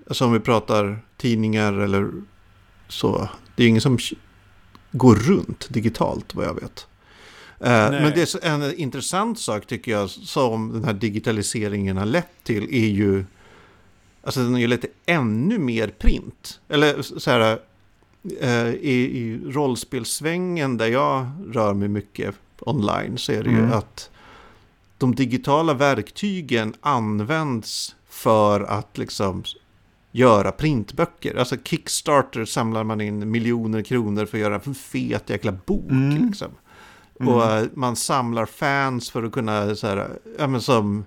[0.07, 2.11] Alltså om vi pratar tidningar eller
[2.88, 3.29] så.
[3.57, 3.98] Det är ingen som
[4.92, 6.87] går runt digitalt vad jag vet.
[7.61, 12.44] Eh, Men det är en intressant sak tycker jag som den här digitaliseringen har lett
[12.44, 13.24] till är ju...
[14.22, 16.61] Alltså den har ju lett till ännu mer print.
[16.68, 17.59] Eller så här...
[18.40, 23.73] eh, I, i rollspelssvängen där jag rör mig mycket online så är det ju Mm.
[23.73, 24.11] att
[24.99, 29.45] de digitala verktygen används för att liksom
[30.12, 31.37] göra printböcker.
[31.37, 35.90] Alltså Kickstarter samlar man in miljoner kronor för att göra en fet jäkla bok.
[35.90, 36.27] Mm.
[36.27, 36.49] Liksom.
[37.19, 41.05] Och eh, man samlar fans för att kunna, så här, ja, men som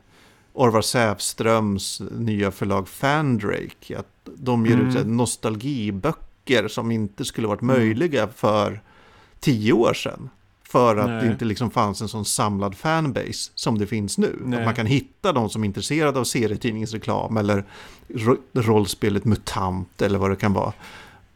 [0.54, 4.00] Orvar Sävströms nya förlag Fandrake.
[4.00, 8.82] Att de ger ut så här, nostalgiböcker som inte skulle varit möjliga för
[9.40, 10.30] tio år sedan.
[10.70, 11.22] För att Nej.
[11.26, 14.40] det inte liksom fanns en sån samlad fanbase som det finns nu.
[14.46, 14.60] Nej.
[14.60, 17.64] Att man kan hitta de som är intresserade av serietidningsreklam eller
[18.08, 20.74] ro- rollspelet MUTANT eller vad det kan vara.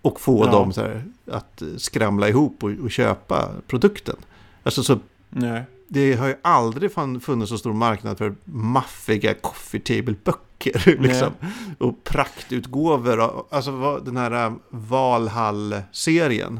[0.01, 0.51] och få Ja.
[0.51, 4.15] dem här, att skramla ihop och, och köpa produkten.
[4.63, 5.63] Alltså så Nej.
[5.87, 6.91] det har ju aldrig
[7.21, 10.97] funnits så stor marknad för maffiga coffee table-böcker.
[11.01, 11.31] Liksom.
[11.77, 13.45] Och praktutgåvor.
[13.49, 16.59] Alltså den här äh, Valhall-serien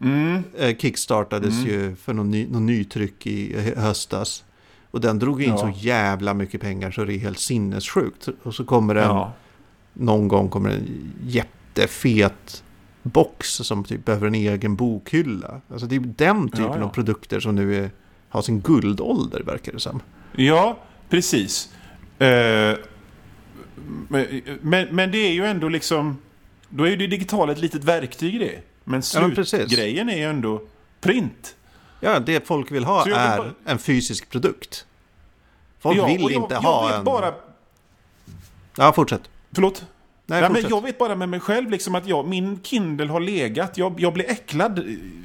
[0.00, 0.42] Mm.
[0.58, 1.66] eh, kickstartades Mm.
[1.66, 4.44] ju för någon, ny, någon nytryck i hö- höstas.
[4.90, 5.58] Och den drog in Ja.
[5.58, 8.28] så jävla mycket pengar så det är helt sinnessjukt.
[8.42, 9.32] Och så kommer den, Ja.
[9.92, 12.64] någon gång kommer en jättefet
[13.02, 15.60] box som typ behöver en egen bokhylla.
[15.72, 16.84] Alltså det är den typen Ja, ja.
[16.84, 17.90] av produkter som nu är,
[18.28, 20.00] har sin guldålder verkar det som.
[20.36, 21.72] Ja, precis.
[22.18, 22.74] Eh,
[24.08, 24.26] men,
[24.60, 26.18] men, men det är ju ändå liksom...
[26.70, 28.58] Då är ju det digitala ett litet verktyg i det.
[28.88, 30.62] Men Ja, slutgrejen är ju ändå
[31.00, 31.54] print.
[32.00, 34.86] Ja, det folk vill ha är bara- en fysisk produkt.
[35.80, 37.04] Folk Ja, vill jag, inte jag ha en...
[37.04, 37.34] Bara,
[38.76, 39.22] Ja, fortsätt.
[39.52, 39.86] förlåt?
[40.26, 43.20] Nej, Nej, men jag vet bara med mig själv liksom att jag, min Kindle har
[43.20, 43.78] legat.
[43.78, 44.84] Jag, jag blir äcklad eh,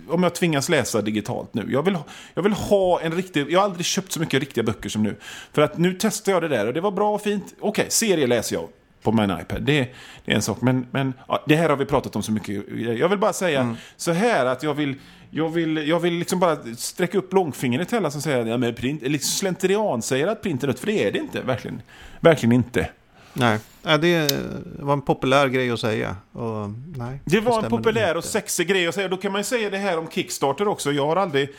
[0.10, 1.66] om jag tvingas läsa digitalt nu.
[1.70, 1.98] Jag vill,
[2.34, 3.52] jag vill ha en riktig...
[3.52, 5.16] Jag har aldrig köpt så mycket riktiga böcker som nu.
[5.54, 7.54] För att nu testar jag det där och det var bra och fint.
[7.60, 8.68] Okej, serie läser jag
[9.04, 9.62] på min iPad.
[9.62, 9.90] Det,
[10.26, 10.62] det är en sak.
[10.62, 12.64] Men, men ja, det här har vi pratat om så mycket.
[13.00, 13.76] Jag vill bara säga Mm.
[13.98, 14.96] så här att jag vill...
[15.36, 18.74] Jag vill, jag vill liksom bara sträcka upp långfingret till alla som säger ja, men
[18.76, 21.42] print, liksom slentrian säger att print är dött, för det är det inte.
[21.42, 21.82] Verkligen,
[22.20, 22.90] verkligen inte.
[23.34, 24.40] Nej, det
[24.80, 26.16] var en populär grej att säga.
[26.32, 29.08] Och, nej, Det var en populär och sexig grej att säga.
[29.08, 30.92] Då kan man ju säga det här om Kickstarter också.
[30.92, 31.50] Jag har aldrig...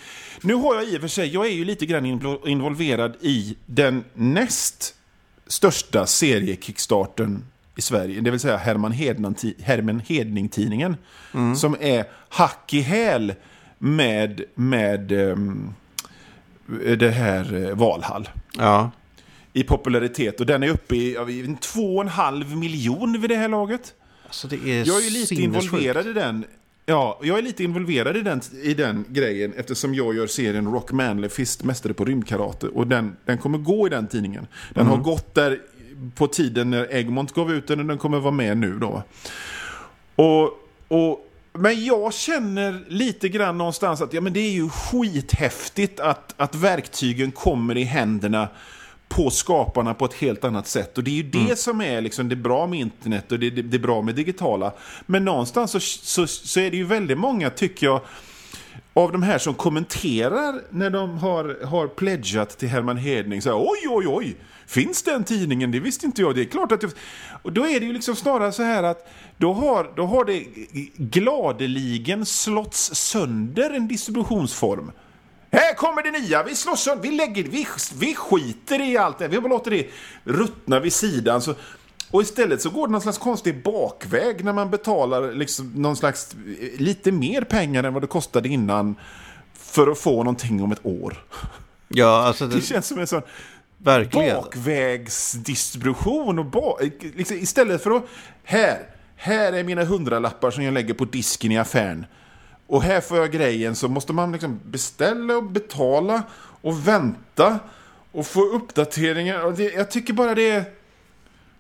[0.40, 3.56] Nu har jag i och för sig, jag är ju lite grann invo- involverad i
[3.66, 4.94] den näst
[5.46, 7.44] största serie-kickstarten
[7.76, 8.20] i Sverige.
[8.20, 10.96] Det vill säga Herman, Hedman, Herman Hedning-tidningen.
[11.56, 13.34] Som är hack i häl
[13.78, 15.74] med, med ehm,
[16.98, 18.28] det här eh, Valhall
[18.58, 18.90] Ja,
[19.52, 20.40] i popularitet.
[20.40, 23.94] Och den är uppe i i två och en halv miljon vid det här laget.
[24.26, 26.44] alltså det är Jag är ju lite involverad i den.
[26.86, 30.92] Ja, jag är lite involverad i den, i den grejen eftersom jag gör serien Rock
[30.92, 32.68] Manley Fist, Mästare på rymdkarate.
[32.68, 34.46] Och den, den kommer gå i den tidningen.
[34.74, 35.60] Den har gått där
[36.14, 39.02] på tiden när Egmont gav ut den och den kommer vara med nu då.
[40.14, 40.44] Och,
[40.88, 46.34] och, men jag känner lite grann någonstans att ja, men det är ju skithäftigt att,
[46.36, 48.48] att verktygen kommer i händerna
[49.14, 50.98] på skaparna på ett helt annat sätt.
[50.98, 53.62] Och det är ju det som är liksom det bra med internet och det, det,
[53.62, 54.72] det är bra med digitala.
[55.06, 58.00] Men någonstans så, så, så är det ju väldigt många, tycker jag,
[58.94, 63.42] av de här som kommenterar när de har, har pledgat till Herman Hedning.
[63.42, 65.70] Så här, oj, oj, oj, finns den tidningen?
[65.70, 66.34] Det visste inte jag.
[66.34, 66.88] Det är klart att det...
[67.42, 70.44] Och då är det ju liksom snarare så här att då har, då har det
[70.96, 74.90] gladeligen slåtts sönder en distributionsform.
[75.54, 77.66] Här kommer det nya, vi slår sönder, vi lägger, vi,
[77.98, 79.86] vi skiter i allt det, vi bara låter det
[80.24, 81.42] ruttna vid sidan.
[81.42, 81.54] Så,
[82.10, 86.36] och istället så går det någon slags konstig bakväg när man betalar liksom någon slags,
[86.60, 88.94] eh, lite mer pengar än vad det kostade innan
[89.58, 91.24] för att få någonting om ett år.
[91.88, 93.22] Ja, alltså det, Det känns som en sån
[93.78, 94.36] verkligen.
[94.36, 96.38] bakvägsdistribution.
[96.38, 96.78] Och ba,
[97.14, 98.04] liksom, istället för att,
[98.44, 98.78] här,
[99.16, 102.06] här är mina hundralappar som jag lägger på disken i affären.
[102.74, 106.22] Och här får jag grejen, så måste man liksom beställa och betala
[106.60, 107.58] och vänta
[108.12, 109.44] och få uppdateringar.
[109.44, 110.64] Och det, jag tycker bara det är...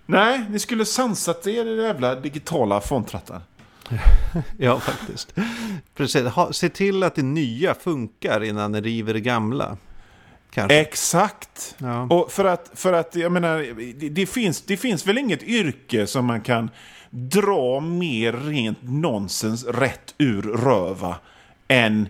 [0.06, 3.40] Nej, ni skulle sansat er i det jävla digitala fontrattar.
[4.58, 5.34] Ja, faktiskt.
[5.94, 6.26] Precis.
[6.26, 9.76] Ha, se till att det nya funkar innan ni river det gamla.
[10.50, 10.80] Kanske.
[10.80, 11.74] Exakt!
[11.78, 12.02] Ja.
[12.02, 13.58] Och för att, för att jag menar,
[13.94, 16.70] det, det, finns, det finns väl inget yrke som man kan
[17.14, 21.16] dra mer rent nonsens rätt ur röva
[21.68, 22.08] än,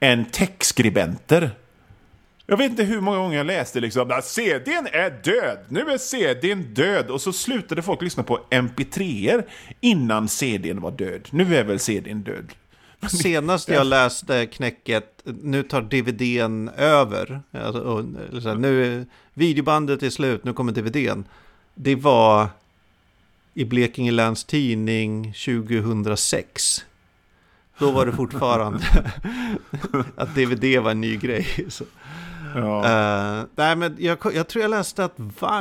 [0.00, 1.50] än techskribenter.
[2.46, 5.98] Jag vet inte hur många gånger jag läste liksom att CDn är död, nu är
[5.98, 9.44] CDn död och så slutade folk lyssna på MP3er
[9.80, 11.28] innan CDn var död.
[11.30, 12.52] Nu är väl CDn död.
[13.08, 17.40] Senast jag läste knäcket, nu tar DVDn över.
[17.52, 21.24] Alltså, nu videobandet är slut, nu kommer DVDn.
[21.74, 22.48] Det var
[23.54, 26.84] i Blekinge Läns Tidning 2006.
[27.78, 28.80] Då var det fortfarande
[30.16, 31.46] att DVD var en ny grej.
[31.68, 31.84] Så.
[32.54, 32.84] Ja.
[32.84, 35.14] Eh, nej, men jag, jag tror jag läste att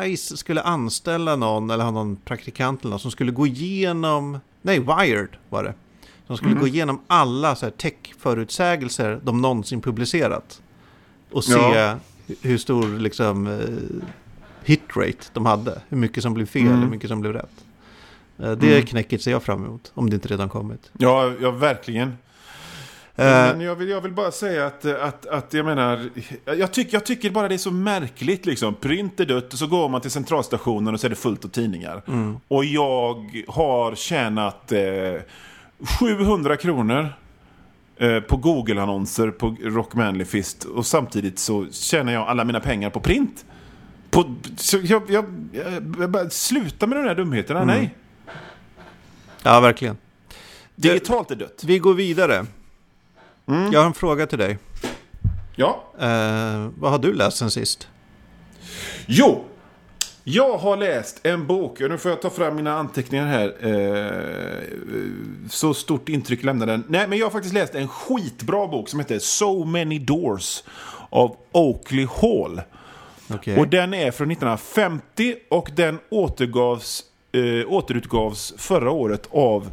[0.03, 4.79] Vice skulle anställa någon, eller ha någon praktikant eller någon, som skulle gå igenom, nej,
[4.79, 5.73] Wired var det.
[6.27, 10.61] Som skulle gå igenom alla så här tech-förutsägelser de någonsin publicerat.
[11.31, 11.97] Och se Ja.
[12.41, 14.07] hur stor liksom, eh,
[14.63, 15.81] hitrate de hade.
[15.89, 16.79] Hur mycket som blev fel, Mm.
[16.81, 17.62] hur mycket som blev rätt.
[18.43, 18.85] Eh, det Mm.
[18.85, 20.91] knäcket ser jag fram emot, om det inte redan kommit.
[20.97, 22.07] Ja, ja, verkligen.
[23.15, 26.09] Eh, Men jag vill, jag vill bara säga att, att, att jag menar,
[26.45, 28.73] jag, tyck, jag tycker bara det är så märkligt liksom.
[28.75, 31.49] Print är dött och så går man till centralstationen och så är det fullt av
[31.49, 32.01] tidningar.
[32.47, 34.79] Och jag har tjänat eh,
[35.99, 37.09] 700 kronor
[37.97, 42.89] eh, på Google-annonser på Rock Manly Fist och samtidigt så tjänar jag alla mina pengar
[42.89, 43.45] på print.
[44.09, 44.35] På,
[44.83, 45.25] jag, jag,
[45.99, 47.75] jag, sluta med de där dumheterna, Mm.
[47.77, 47.95] nej.
[49.43, 49.97] Ja, verkligen.
[50.75, 51.63] Digitalt är dött.
[51.65, 52.45] Vi går vidare.
[53.47, 53.71] Mm.
[53.71, 54.57] Jag har en fråga till dig.
[55.55, 55.83] Ja.
[55.99, 57.87] Eh, vad har du läst sen sist?
[59.05, 59.43] Jo!
[60.25, 63.67] Jag har läst en bok, nu får jag ta fram mina anteckningar här.
[63.67, 64.63] Eh,
[65.49, 66.83] så stort intryck lämnar den.
[66.87, 70.63] Nej, men jag har faktiskt läst en skitbra bok som heter So Many Doors
[71.09, 72.61] av Oakley Hall.
[73.29, 73.57] Okej.
[73.57, 79.69] Och den är från 1950 och den återgavs, eh, återutgavs förra året av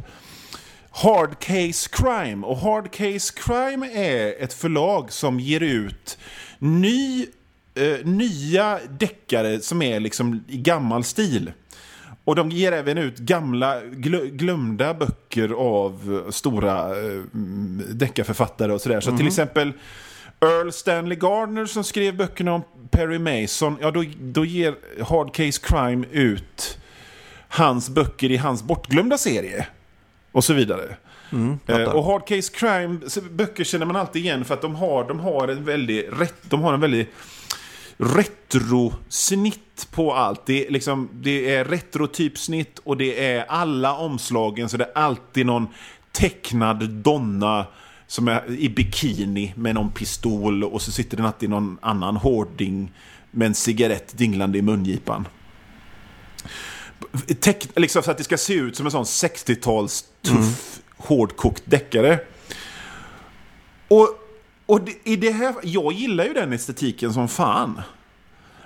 [0.91, 2.47] Hard Case Crime.
[2.47, 6.17] Och Hard Case Crime är ett förlag som ger ut
[6.59, 7.25] ny,
[7.75, 11.51] eh, nya deckare som är liksom i gammal stil.
[12.23, 18.81] Och de ger även ut gamla glö- glömda böcker av stora eh, mm, deckarförfattare och
[18.81, 19.01] sådär.
[19.01, 19.73] Så till exempel
[20.41, 25.61] Earl Stanley Gardner som skrev böckerna om Perry Mason, ja då, då ger Hard Case
[25.63, 26.77] Crime ut
[27.51, 29.67] hans böcker i hans bortglömda serie.
[30.31, 30.95] Och så vidare.
[31.31, 32.99] Mm, Eh, och Hard Case Crime
[33.31, 36.61] böcker känner man alltid igen för att de har, de har en väldigt rätt, de
[36.61, 37.13] har en väldigt
[37.97, 40.45] retrosnitt på allt.
[40.45, 45.45] Det är, liksom, det är retrotypsnitt och det är alla omslagen så det är alltid
[45.45, 45.67] någon
[46.11, 47.65] tecknad donna
[48.07, 52.91] som är i bikini med någon pistol och så sitter den alltid någon annan hårding
[53.31, 55.27] med en cigarett dinglande i mungipan.
[57.39, 62.19] Teck, liksom så att det ska se ut som en sån 60-tals tuff, hårdkokt deckare.
[63.87, 64.09] Och,
[64.65, 67.81] och det, i det här, jag gillar ju den estetiken som fan.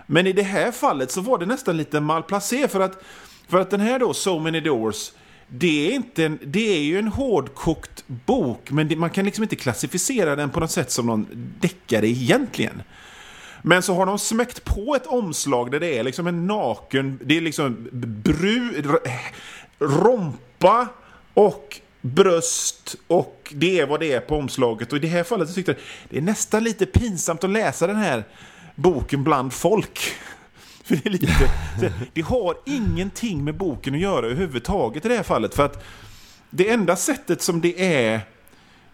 [0.08, 3.04] Men i det här fallet så var det nästan lite malplacé för att,
[3.48, 5.12] för att den här då, So Many Doors,
[5.48, 9.44] det är, inte en, det är ju en hårdkokt bok, men det, man kan liksom
[9.44, 11.28] inte klassificera den på något sätt som någon
[11.60, 12.82] deckare egentligen.
[13.68, 17.38] Men så har de smäckt på ett omslag där det är liksom en naken, det
[17.38, 18.84] är liksom bru,
[19.80, 20.88] rompa
[21.34, 24.92] och bröst och det är vad det är på omslaget.
[24.92, 27.88] Och i det här fallet så tyckte jag det är nästan lite pinsamt att läsa
[27.88, 28.24] den här
[28.76, 30.00] boken bland folk.
[30.84, 31.50] För det, är lite,
[32.14, 35.56] det har ingenting med boken att göra överhuvudtaget i det här fallet.
[35.56, 35.84] För att
[36.50, 38.22] det enda sättet som det är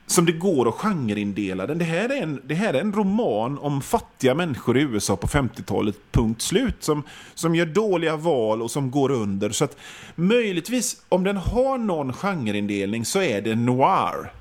[0.07, 1.77] som det går att genreindela den.
[1.77, 5.27] Det här, är en, det här är en roman om fattiga människor i USA på
[5.27, 6.75] 50-talet, punkt slut.
[6.79, 9.49] Som, som gör dåliga val och som går under.
[9.49, 9.77] Så att
[10.15, 14.31] möjligtvis, om den har någon genreindelning så är det noir.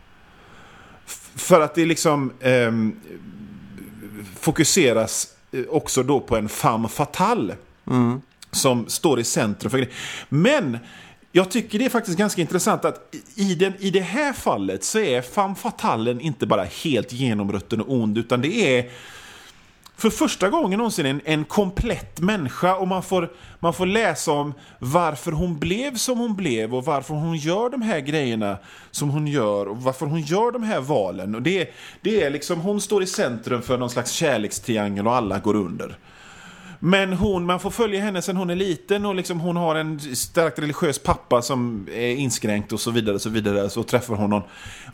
[1.37, 3.01] För att det liksom ehm,
[4.41, 7.57] fokuseras eh, också då på en femme fatale
[8.53, 9.95] som står i centrum för grejen.
[10.29, 10.79] Men
[11.33, 14.99] jag tycker det är faktiskt ganska intressant att i, den, i det här fallet så
[14.99, 18.91] är femme fatalen inte bara helt genomrutten och ond, utan det är
[20.01, 24.55] för första gången någonsin en, en komplett människa och man får, man får läsa om
[24.79, 28.59] varför hon blev som hon blev och varför hon gör de här grejerna
[28.91, 31.35] som hon gör och varför hon gör de här valen.
[31.35, 35.39] Och det, det är liksom, hon står i centrum för någon slags kärlekstriangel och alla
[35.39, 35.99] går under.
[36.83, 40.01] Men hon, man får följa henne sen hon är liten och liksom hon har en
[40.01, 43.15] starkt religiös pappa som är inskränkt och så vidare.
[43.15, 44.43] och Så vidare så träffar hon någon,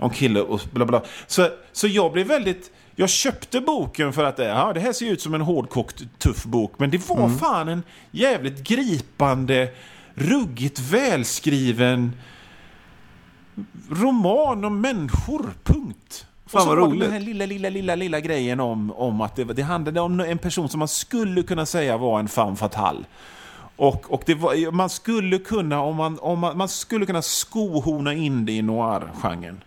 [0.00, 1.02] någon kille och bla bla.
[1.26, 2.70] Så, så jag blev väldigt...
[2.98, 6.72] Jag köpte boken för att ja, det här ser ut som en hårdkokt tuff bok.
[6.78, 9.68] Men det var fan en jävligt gripande,
[10.14, 12.12] ruggigt välskriven
[13.90, 16.26] roman om människor, punkt.
[16.56, 19.36] Fan, och så var det den här lilla, lilla, lilla, lilla grejen om, om att
[19.36, 23.04] det, det handlade om en person som man skulle kunna säga var en femme fatale.
[23.76, 28.14] Och, och det var, man skulle kunna, om man, om man, man skulle kunna skohorna
[28.14, 29.60] in det i noir-genren.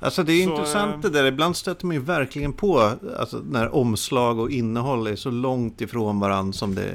[0.00, 1.24] Alltså det är Så, intressant eh, det där.
[1.24, 6.20] Ibland stöter man ju verkligen på alltså, när omslag och innehåll är så långt ifrån
[6.20, 6.90] varandra som det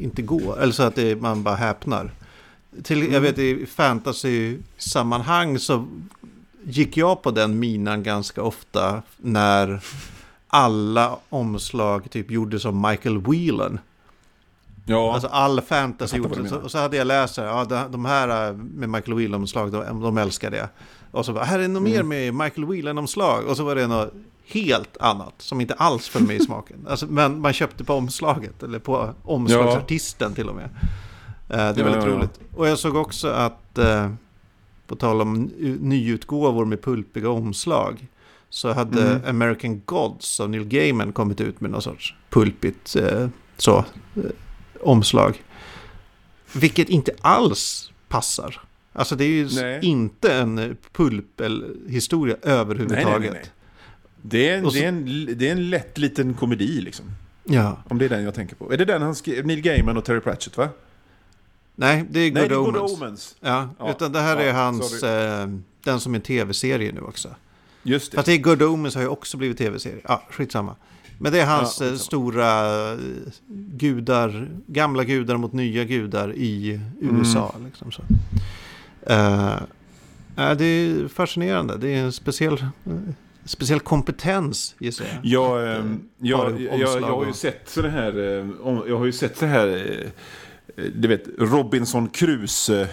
[0.00, 0.62] inte går.
[0.62, 2.10] Eller så att det, man bara häpnar.
[2.82, 3.12] Till, Mm.
[3.12, 5.86] Jag vet i fantasy-sammanhang så
[6.66, 9.80] gick jag på den minan ganska ofta när
[10.48, 13.78] alla omslag typ gjordes av Michael Whelan.
[14.86, 16.52] Ja, Alltså all fantasy gjordes.
[16.52, 20.18] Och så hade jag läst här, ja, de- här äh, med Michael Whelan-omslag, de, de
[20.18, 20.68] älskar det.
[21.10, 22.08] Och så bara, här är något mer Mm.
[22.08, 23.44] med Michael Whelan-omslag.
[23.46, 24.12] Och så var det något
[24.46, 26.76] helt annat som inte alls föll mig i smaken.
[26.88, 30.64] Alltså, men man köpte på omslaget, eller på omslagsartisten till och med.
[30.64, 30.70] Eh,
[31.48, 32.16] det är Ja, väldigt ja, ja.
[32.16, 32.40] roligt.
[32.56, 34.10] Och jag såg också att, eh,
[34.86, 38.06] på tal om ny- nyutgåvor med pulpiga omslag,
[38.50, 39.22] så hade Mm.
[39.28, 44.22] American Gods av Neil Gaiman kommit ut med någon sorts pulpigt eh, så, eh,
[44.80, 45.42] omslag.
[46.52, 48.60] Vilket inte alls passar.
[48.92, 49.80] Alltså det är ju Nej.
[49.82, 53.32] inte en pulp-historia överhuvudtaget.
[53.32, 53.50] Nej, nej.
[54.22, 55.04] Det är, en, så- det, är en,
[55.38, 57.06] det är en lätt liten komedi liksom.
[57.44, 57.78] Ja.
[57.88, 58.72] Om det är den jag tänker på.
[58.72, 59.46] Är det den han skrev?
[59.46, 60.68] Neil Gaiman och Terry Pratchett va?
[61.76, 62.90] Nej, det är Good Nej, det är Omens.
[62.90, 63.36] Good Omens.
[63.40, 65.48] Ja, Ja, utan det här ja, är hans, eh,
[65.84, 67.28] den som är tv-serie nu också.
[67.82, 68.16] Just det.
[68.16, 70.00] Fast det är Good Omens har ju också blivit tv-serie.
[70.08, 70.76] Ja, skitsamma.
[71.18, 72.98] Men det är hans Ja, eh, stora eh,
[73.76, 77.18] gudar, gamla gudar mot nya gudar i Mm.
[77.18, 77.54] USA.
[77.64, 78.02] Liksom så.
[80.36, 81.76] Ja, det är fascinerande.
[81.76, 82.66] Det är en speciell,
[83.44, 85.24] speciell kompetens gissar jag.
[85.24, 88.12] Jag, ehm, jag, Har jag, jag, jag har ju sett så här,
[88.88, 89.96] jag har ju sett så här,
[90.76, 92.88] du vet, Robinson Crusoe.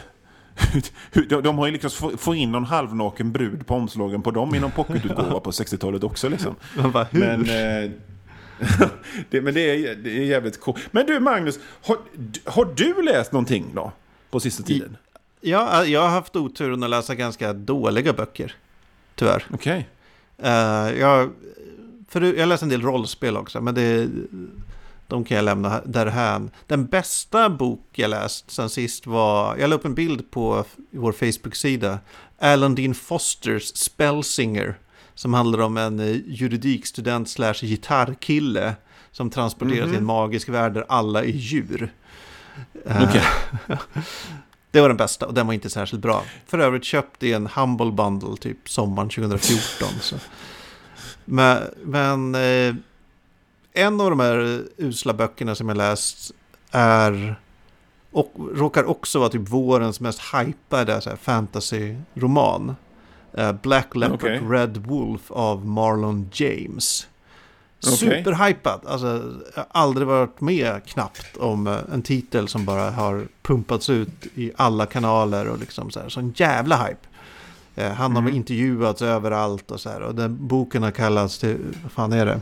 [1.12, 4.32] Hur- de, de har ju lyckats få, få in någon halvnaken brud på omslagen på
[4.32, 6.56] dem i någon pocketutgåva på 60-talet också liksom.
[6.94, 7.08] Bara?
[7.12, 7.92] Men, eh,
[9.30, 10.80] det, men det, är, det är jävligt coolt.
[10.92, 11.98] Men du Magnus, har,
[12.46, 13.92] har du läst någonting då?
[14.30, 14.98] På sista tiden?
[15.42, 18.56] ja, jag har haft oturen att läsa ganska dåliga böcker.
[19.16, 19.46] Tyvärr.
[19.54, 19.90] Okej.
[20.44, 21.32] Uh, jag,
[22.10, 24.08] för jag läser en del rollspel också, men det,
[25.12, 26.52] de kan jag lämna därhän.
[26.68, 31.12] Den bästa bok jag läst sen sist var, jag la upp en bild på vår
[31.12, 32.00] Facebook-sida,
[32.40, 34.80] Alan Dean Fosters Spellsinger,
[35.16, 38.76] som handlar om en eh, juridikstudent slash gitarrkille
[39.12, 41.94] som transporteras till en magisk värld där alla är djur.
[42.86, 43.24] Eh, Okej.
[44.72, 46.24] det var den bästa och den var inte särskilt bra.
[46.48, 49.90] För övrigt köpte jag en Humble Bundle typ sommaren 2014.
[50.02, 50.16] Så.
[51.26, 52.76] Men, men eh,
[53.74, 56.32] en av de här usla böckerna som jag läst
[56.72, 57.36] är
[58.12, 62.76] och råkar också vara typ vårens mest hypade fantasy-roman.
[63.34, 64.40] Eh, Black Leopard Okej.
[64.50, 67.08] Red Wolf av Marlon James.
[67.86, 67.98] Okej.
[67.98, 68.82] Superhypad.
[68.88, 69.08] Alltså,
[69.56, 74.28] jag har aldrig varit med knappt om eh, en titel som bara har pumpats ut
[74.36, 76.10] i alla kanaler och liksom så här.
[76.10, 77.08] Sån jävla hype.
[77.76, 78.36] Eh, han har Mm.
[78.36, 80.02] intervjuats överallt och så här.
[80.02, 82.40] Och den boken har kallats till, vad fan är det?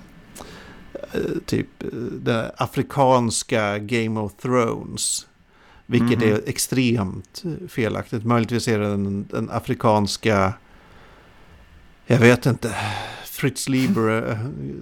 [1.14, 5.28] Eh, typ eh, den afrikanska Game of Thrones.
[5.86, 6.30] Vilket Mhm.
[6.34, 8.26] är extremt felaktigt.
[8.26, 10.54] Möjligtvis är det den, den afrikanska,
[12.08, 12.76] jag vet inte,
[13.26, 14.38] Fritz Lieber, eh,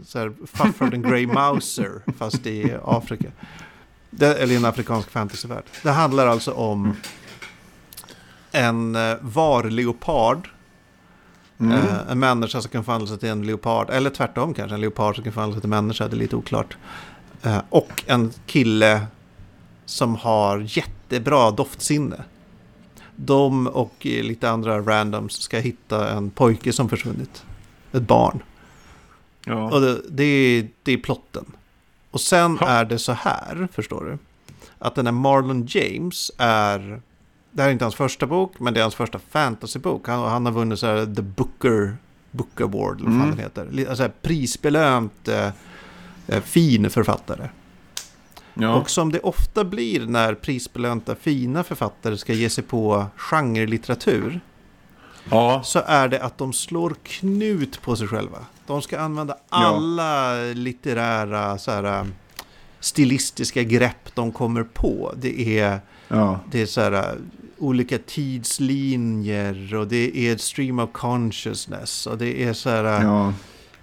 [0.06, 3.28] så här, Fuffer den Grey Mouser, fast i Afrika.
[4.10, 5.64] Det, eller i en afrikansk fantasyvärld.
[5.84, 6.96] Det handlar alltså om
[8.52, 10.50] en varleopard.
[11.60, 11.72] Mm.
[11.78, 13.90] Eh, en människa som kan förvandla sig till en leopard.
[13.90, 16.08] Eller tvärtom kanske, en leopard som kan förvandla sig till människa.
[16.08, 16.78] Det är lite oklart.
[17.44, 19.06] Eh, och en kille
[19.86, 22.24] som har jättebra doftsinne.
[23.16, 27.44] De och lite andra randoms ska hitta en pojke som försvunnit.
[27.92, 28.44] Ett barn.
[29.46, 29.72] ja.
[29.72, 31.46] Och det, det, är, det är plotten.
[32.12, 32.68] Och sen Ha.
[32.68, 34.18] är det så här, förstår du.
[34.80, 37.02] Att den här Marlon James är...
[37.58, 40.08] Det här är inte hans första bok, men det är hans första fantasybok.
[40.08, 41.98] Han, han har vunnit så här, The Booker
[42.32, 43.30] Book Award, eller vad Mm.
[43.30, 43.90] den heter.
[43.90, 45.50] Alltså här, prisbelönt eh,
[46.28, 47.50] eh, fin författare.
[48.54, 48.76] ja.
[48.76, 54.40] Och som det ofta blir när prisbelönta fina författare ska ge sig på genrelitteratur
[55.32, 55.62] ja.
[55.64, 58.38] så är det att de slår knut på sig själva.
[58.68, 62.14] De ska använda alla litterära så här, um,
[62.80, 65.14] stilistiska grepp de kommer på.
[65.18, 66.40] Det är, ja.
[66.52, 67.22] det är så här, uh,
[67.60, 73.34] olika tidslinjer och det är stream of consciousness och det är så här, ja.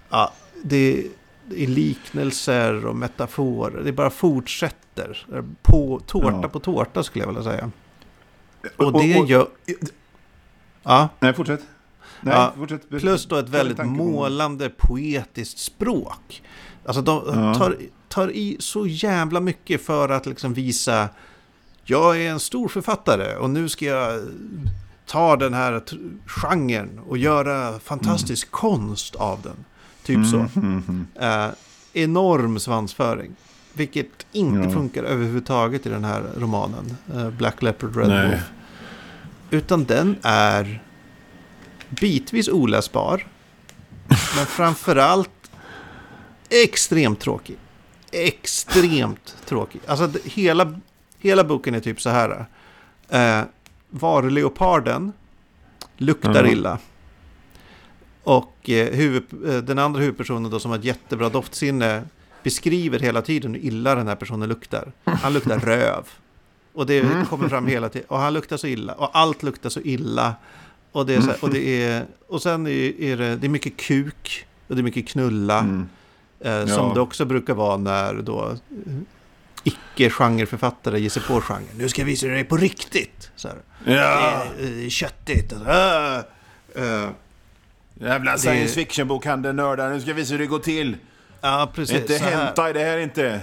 [0.09, 0.33] ja,
[0.63, 1.07] det,
[1.55, 3.83] är liknelser och metaforer.
[3.83, 5.25] Det bara fortsätter.
[5.61, 6.49] På tårta Ja.
[6.49, 7.71] på tårta skulle jag vilja säga.
[8.77, 9.47] Och det gör...
[10.83, 11.09] Ja.
[11.19, 11.61] Nej, fortsätt.
[12.21, 12.89] Nej, Ja, fortsätt.
[12.89, 16.43] Plus då ett väldigt målande poetiskt språk.
[16.85, 17.55] Alltså de Ja.
[17.55, 21.09] tar, tar i så jävla mycket för att liksom visa
[21.85, 24.21] jag är en stor författare och nu ska jag
[25.05, 25.81] ta den här
[26.25, 29.65] genren och göra fantastisk konst av den.
[30.03, 30.37] Typ så.
[30.37, 31.07] Mm, mm, mm.
[31.49, 31.53] Eh,
[31.93, 33.35] enorm svansföring.
[33.73, 34.71] Vilket inte Ja.
[34.71, 36.97] funkar överhuvudtaget i den här romanen.
[37.13, 38.29] eh, Black Leopard Red Nej.
[38.29, 38.41] Wolf.
[39.51, 40.83] Utan den är
[41.89, 43.27] bitvis oläsbar.
[44.35, 45.29] men framförallt
[46.49, 47.57] extremt tråkig.
[48.11, 49.81] Extremt tråkig.
[49.87, 50.79] Alltså hela,
[51.19, 52.45] hela boken är typ så här.
[53.09, 53.41] Eh,
[53.89, 55.11] Varleoparden
[55.97, 56.51] luktar Ja.
[56.51, 56.79] illa.
[58.23, 62.03] Och eh, huvud, eh, den andra huvudpersonen då som har ett jättebra doftsinne
[62.43, 64.91] beskriver hela tiden hur illa den här personen luktar.
[65.03, 66.03] Han luktar röv.
[66.73, 67.25] Och det Mm.
[67.25, 68.07] kommer fram hela tiden.
[68.09, 68.93] Och han luktar så illa.
[68.93, 70.35] Och allt luktar så illa.
[70.91, 73.49] Och, det är så här, och, det är, och sen är, är det, det är
[73.49, 74.45] mycket kuk.
[74.67, 75.59] Och det är mycket knulla.
[75.59, 75.85] Mm.
[76.39, 76.91] Eh, som Ja.
[76.93, 78.55] det också brukar vara när då
[79.65, 81.67] icke-genreförfattare ger sig på genren.
[81.77, 83.31] Nu ska jag visa dig på riktigt.
[83.35, 83.57] Så här.
[83.85, 84.43] Ja.
[84.59, 85.51] Det är, eh, köttigt.
[85.51, 86.17] Och så, äh,
[86.75, 87.09] äh.
[87.99, 90.97] Jävla science fiction-bokhandel nördar, nu ska jag visa hur det går till.
[91.41, 91.95] Ja, precis.
[91.95, 92.31] Inte här.
[92.31, 93.41] hentai, det här är inte.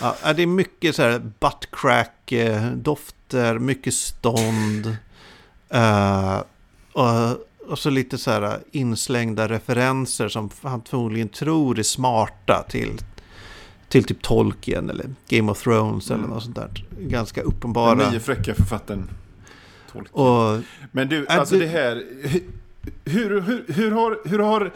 [0.00, 4.96] Ja, det är mycket så här buttcrack-dofter, mycket stånd.
[5.68, 6.42] eh,
[6.92, 7.30] och,
[7.66, 12.98] och så lite så här inslängda referenser som han förmodligen tror är smarta till,
[13.90, 16.84] till typ Tolkien eller Game of Thrones eller något sånt där.
[17.00, 18.10] Ganska Den uppenbara.
[18.10, 19.10] nya fräcka författaren.
[19.92, 20.14] Tolkien.
[20.14, 20.60] Och
[20.92, 22.04] Men du, Är alltså det- det här...
[23.04, 24.20] Hur, hur, hur har...
[24.24, 24.72] Hur har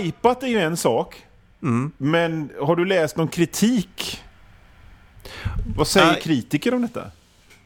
[0.00, 1.24] hypat är ju en sak.
[1.62, 4.22] mm, Men har du läst någon kritik?
[5.76, 6.20] Vad säger Nej.
[6.20, 7.00] kritiker om detta?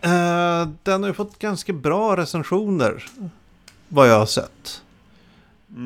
[0.00, 3.04] eh, den har ju fått ganska bra recensioner.
[3.88, 4.82] Vad jag har sett.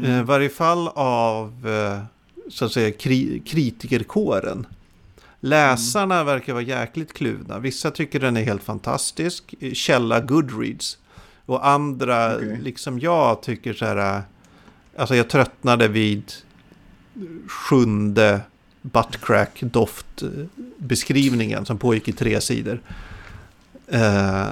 [0.04, 2.02] Eh, I varje fall av eh,
[2.50, 4.66] så att säga kri- kritikerkåren.
[5.40, 7.58] Läsarna verkar vara jäkligt kluvna.
[7.58, 9.54] Vissa tycker den är helt fantastisk.
[9.60, 10.98] eh, Källa Goodreads.
[11.46, 12.58] Och andra, Okej.
[12.62, 14.16] liksom jag, tycker så här...
[14.16, 14.22] eh,
[14.98, 16.32] Alltså jag tröttnade vid
[17.48, 18.40] sjunde
[18.82, 20.28] buttcrack doft eh,
[20.78, 22.80] beskrivningen som pågick i tre sidor.
[23.88, 24.46] Eh,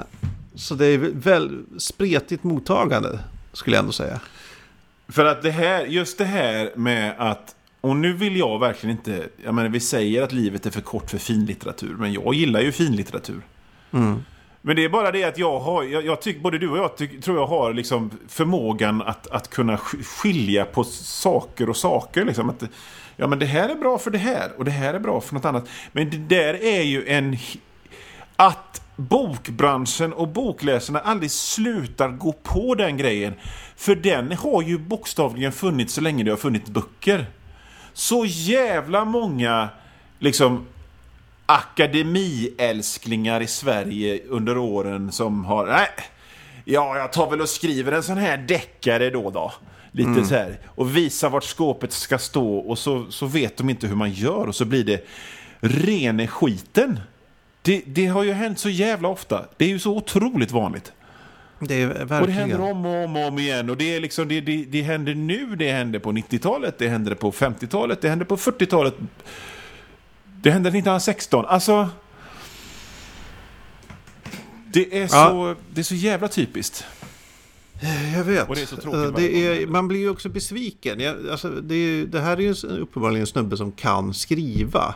[0.55, 3.19] så det är väl spretigt mottagande
[3.53, 4.19] skulle jag ändå säga.
[5.07, 7.54] För att det här, just det här med att...
[7.85, 9.29] Och nu vill jag verkligen inte...
[9.43, 11.95] Jag menar, vi säger att livet är för kort för finlitteratur.
[11.99, 13.41] Men jag gillar ju finlitteratur.
[13.91, 14.23] Mm.
[14.61, 16.97] Men det är bara det att jag har, jag, jag tycker, både du och jag
[16.97, 22.25] tyck, tror jag har liksom förmågan att, att kunna sk- skilja på saker och saker.
[22.25, 22.49] Liksom.
[22.49, 22.63] Att,
[23.15, 25.33] ja men det här är bra för det här och det här är bra för
[25.33, 25.69] något annat.
[25.91, 27.37] Men det där är ju en...
[28.35, 33.33] Att bokbranschen och bokläsarna aldrig slutar gå på den grejen.
[33.75, 37.25] För den har ju bokstavligen funnits så länge det har funnits böcker.
[37.97, 39.69] Så jävla många
[40.19, 40.65] liksom
[41.45, 45.67] akademiälsklingar i Sverige under åren som har...
[45.67, 45.87] Nej,
[46.65, 49.53] ja, jag tar väl och skriver en sån här deckare då då.
[49.91, 50.59] Lite så här.
[50.67, 54.47] Och visar vart skåpet ska stå och så, så vet de inte hur man gör
[54.47, 55.07] och så blir det
[55.59, 56.99] rene skiten.
[57.61, 59.45] Det, det har ju hänt så jävla ofta.
[59.57, 60.93] Det är ju så otroligt vanligt.
[61.59, 62.39] Det är Och det verkligen.
[62.39, 63.69] händer om och om och om igen.
[63.69, 67.15] Och det, är liksom, det, det, det händer nu, det händer på 90-talet, det händer
[67.15, 68.93] på 50-talet, det händer på 40-talet.
[70.41, 71.45] Det hände 1916.
[71.45, 71.89] Alltså...
[74.73, 75.07] Det är, Ja.
[75.07, 76.83] så, det är så jävla typiskt.
[78.15, 78.49] Jag vet.
[78.49, 80.99] Och det är så tråkigt Eh, är, man blir ju också besviken.
[80.99, 84.95] Jag, alltså, det, är, det här är ju en- uppenbarligen en snubbe som kan skriva.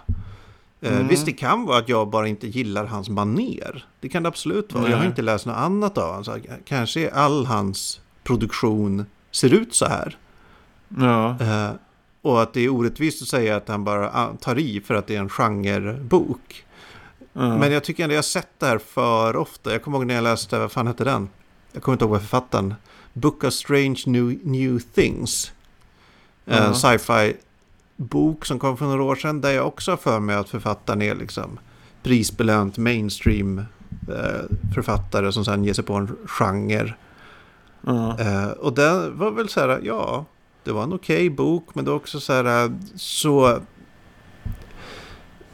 [0.82, 1.08] Eh, Mm.
[1.08, 3.86] Visst, det kan vara att jag bara inte gillar hans maner.
[4.00, 4.84] Det kan det absolut vara.
[4.84, 5.08] Jag har Nej.
[5.08, 6.42] inte läst något annat av honom.
[6.66, 10.18] Kanske all hans produktion ser ut så här.
[10.98, 11.38] Ja.
[11.42, 11.72] Eh,
[12.22, 15.08] och att det är orättvist att säga att han bara ah, tar i för att
[15.08, 16.66] det är en genrebok.
[17.34, 17.58] ja.
[17.58, 19.72] Men jag tycker ändå jag har sett det här för ofta.
[19.72, 21.30] Jag kommer ihåg när jag läste, vad fan hette den?
[21.72, 22.74] Jag kommer inte ihåg vad författaren.
[23.14, 25.52] Book of Strange New, New Things.
[26.46, 26.74] En Ja.
[26.74, 27.34] sci-fi
[28.00, 29.42] bok som kom för några år sedan.
[29.42, 31.60] Där jag också har för mig att författaren är liksom
[32.04, 33.58] prisbelönt mainstream
[34.10, 36.94] eh, författare som sen ger sig på en genre.
[38.20, 40.26] Eh, och det var väl så här, ja,
[40.64, 43.60] det var en okej bok, men det var också så här, eh, så,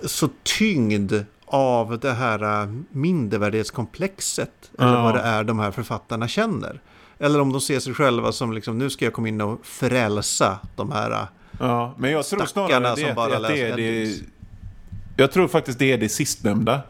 [0.01, 1.13] så tyngd
[1.45, 4.71] av det här mindervärdighetskomplexet.
[4.79, 5.03] Eller Ja.
[5.03, 6.81] vad det är de här författarna känner.
[7.19, 10.59] Eller om de ser sig själva som liksom, nu ska jag komma in och frälsa
[10.75, 11.27] de här.
[11.59, 14.21] Ja, men jag tror snarare det, som bara att det det...
[15.17, 16.81] Jag tror faktiskt det är det sistnämnda.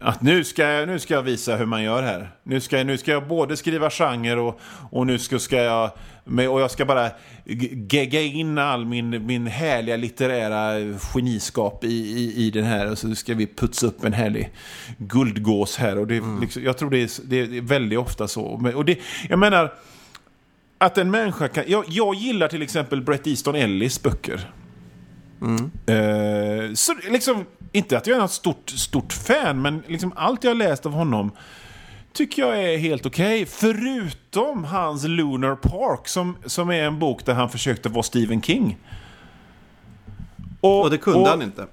[0.00, 2.30] Att nu ska, jag, nu ska jag visa hur man gör här.
[2.42, 4.60] Nu ska, nu ska jag både skriva genre och,
[4.90, 5.90] och nu ska, ska jag...
[6.24, 7.10] Och jag ska bara
[7.90, 12.90] gegga in all min, min härliga litterära geniskap i, i, i den här.
[12.90, 14.50] Och så ska vi putsa upp en härlig
[14.98, 15.98] guldgås här.
[15.98, 18.72] Och det, liksom, jag tror det är, det är väldigt ofta så.
[18.74, 18.98] Och det,
[19.28, 19.72] jag menar...
[20.78, 21.64] Att en människa kan...
[21.66, 24.52] Jag, jag gillar till exempel Bret Easton Ellis böcker.
[25.86, 30.50] Eh, så liksom, inte att jag är något stort, stort fan, men liksom allt jag
[30.50, 31.30] har läst av honom
[32.12, 33.46] tycker jag är helt okej.
[33.46, 38.78] Förutom hans Lunar Park, som, som är en bok där han försökte vara Stephen King.
[40.60, 41.66] Och det kunde och han inte.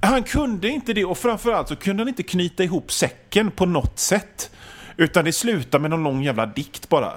[0.00, 3.98] Han kunde inte det, och framförallt så kunde han inte knyta ihop säcken på något
[3.98, 4.50] sätt.
[4.96, 7.12] Utan det slutade med någon lång jävla dikt bara.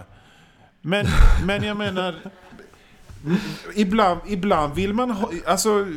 [0.81, 1.07] Men,
[1.45, 2.15] men jag menar...
[3.75, 5.31] Ibland, ibland vill man ha...
[5.45, 5.87] Alltså...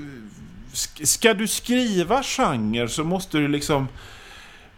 [1.03, 3.89] Ska du skriva genre så måste du liksom...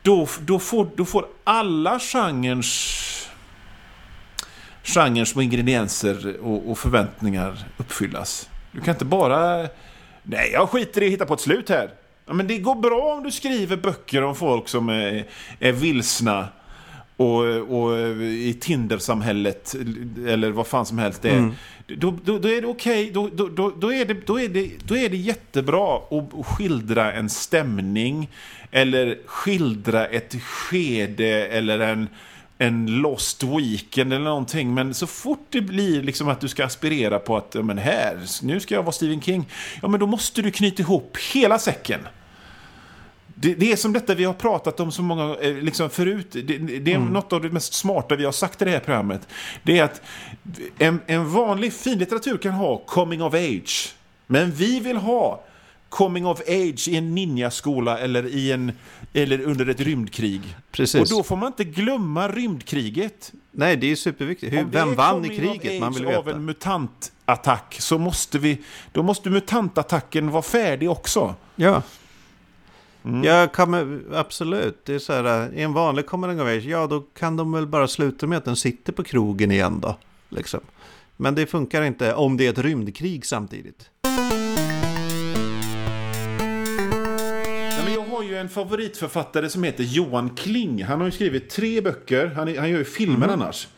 [0.03, 3.29] Då, då, får, då får alla genrens...
[4.83, 8.49] Genrens små ingredienser och, och förväntningar uppfyllas.
[8.73, 9.69] Du kan inte bara...
[10.23, 11.91] Nej, jag skiter i att hitta på ett slut här.
[12.27, 15.27] Ja, men det går bra om du skriver böcker om folk som är,
[15.59, 16.49] är vilsna
[17.23, 19.75] och, och i Tinder-samhället
[20.27, 21.39] eller vad fan som helst det är.
[21.39, 21.55] Mm.
[21.87, 24.71] Då, då, då är det okej, då, då, då, då, är det, då, är det,
[24.85, 28.31] då är det jättebra att skildra en stämning
[28.71, 32.09] eller skildra ett skede eller en,
[32.59, 34.75] en lost weekend eller någonting.
[34.75, 38.61] Men så fort det blir liksom att du ska aspirera på att men här, nu
[38.61, 39.49] ska jag vara Stephen King.
[39.83, 42.01] Ja, men då måste du knyta ihop hela säcken.
[43.43, 46.27] Det, det är som detta vi har pratat om så många eh, liksom förut.
[46.31, 47.13] Det, det är Mm.
[47.13, 49.29] något av det mest smarta vi har sagt i det här programmet.
[49.63, 50.03] Det är att
[50.79, 53.95] en, en vanlig finlitteratur kan ha coming of age.
[54.27, 55.45] Men vi vill ha
[55.89, 58.73] coming of age i en ninjaskola eller, i en,
[59.13, 60.41] eller under ett rymdkrig.
[60.71, 61.01] Precis.
[61.01, 63.33] Och då får man inte glömma rymdkriget.
[63.51, 64.53] Nej, det är superviktigt.
[64.53, 65.81] Hur, vem vann i kriget?
[65.81, 66.37] Man vill av veta.
[66.37, 68.59] en mutantattack så måste vi,
[68.93, 71.35] då måste mutantattacken vara färdig också.
[71.57, 71.83] Ja.
[73.05, 73.25] Mm.
[73.25, 74.85] Jag kommer, absolut.
[74.85, 77.67] Det är så här, i en vanlig coming of age, ja då kan de väl
[77.67, 79.97] bara sluta med att den sitter på krogen igen då.
[80.29, 80.61] Liksom.
[81.17, 83.91] Men det funkar inte om det är ett rymdkrig samtidigt.
[84.03, 84.43] Ja,
[88.23, 90.85] har ju en favoritförfattare som heter Johan Kling.
[90.85, 92.27] Han har ju skrivit tre böcker.
[92.27, 93.69] Han, är, han gör ju filmer annars.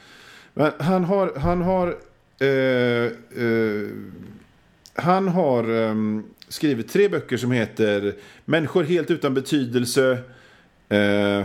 [0.54, 1.32] Men han har...
[1.38, 1.96] Han har,
[2.40, 3.12] eh,
[3.44, 3.88] eh,
[4.96, 6.24] han har ehm,
[6.54, 10.18] skrivit tre böcker som heter Människor helt utan betydelse,
[10.88, 11.42] eh,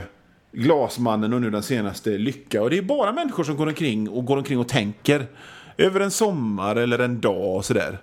[0.52, 2.62] Glasmannen och nu den senaste Lycka.
[2.62, 5.28] Och det är bara människor som går omkring och går omkring och tänker
[5.78, 7.98] över en sommar eller en dag och sådär.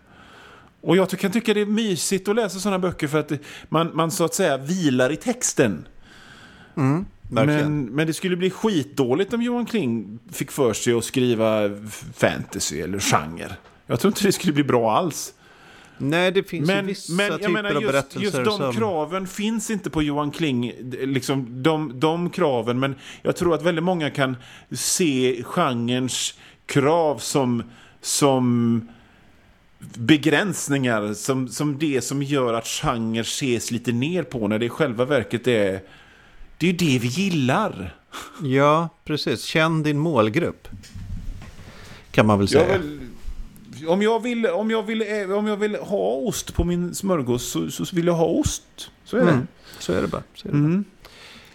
[0.81, 3.33] Och jag kan tycka det är mysigt att läsa sådana böcker för att
[3.69, 5.89] man, man så att säga vilar i texten.
[7.31, 7.85] Verkligen.
[7.85, 11.71] Men, men det skulle bli skitdåligt om Johan Kling fick för sig att skriva
[12.15, 13.57] fantasy eller genre.
[13.87, 15.35] Jag tror inte det skulle bli bra alls.
[15.99, 18.59] Nej, det finns ju Men, vissa men jag typer menar av just, berättelser just de
[18.59, 18.74] som...
[18.74, 20.72] kraven finns inte på Johan Kling.
[20.90, 24.36] Liksom de, de kraven, men jag tror att väldigt många kan
[24.70, 26.34] se genrens
[26.66, 27.62] krav som,
[28.01, 28.88] som
[29.94, 34.68] begränsningar, som, som det som gör att genre ses lite ner på när det i
[34.68, 35.80] själva verket är
[36.59, 37.94] det är ju det vi gillar.
[38.42, 39.44] Ja, precis.
[39.44, 40.68] Känn din målgrupp.
[42.11, 42.78] Kan man väl Jag säga.
[42.78, 43.06] vill,
[43.89, 47.51] om, jag vill, om, jag vill, eh, om jag vill ha ost på min smörgås
[47.51, 48.91] så, så vill jag ha ost.
[49.05, 49.30] Så är det.
[49.30, 49.47] Mm.
[49.78, 50.18] Så är det bara.
[50.18, 50.59] Är det bara.
[50.59, 50.84] Mm.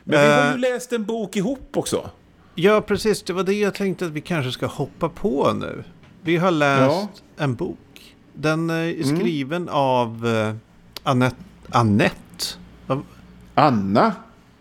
[0.03, 0.57] Men vi har ju Eh.
[0.59, 2.09] läst en bok ihop också.
[2.55, 3.23] Ja, precis.
[3.23, 5.83] Det var det jag tänkte att vi kanske ska hoppa på nu.
[6.21, 7.09] Vi har läst Ja.
[7.43, 8.15] en bok.
[8.33, 9.17] Den eh, är Mm.
[9.19, 10.55] skriven av eh,
[11.03, 11.35] Annette.
[11.69, 12.45] Annette?
[12.87, 13.05] Av-
[13.53, 14.13] Anna.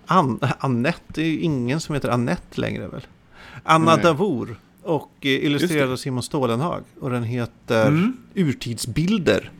[0.06, 3.06] An, Annette, det är ju ingen som heter Annette längre väl?
[3.62, 4.04] Anna Nej.
[4.04, 4.56] Davour.
[4.91, 6.84] Och eh, illustrerad av Simon Stålenhag.
[7.01, 8.16] Och den heter Mm.
[8.34, 9.51] Urtidsbilder.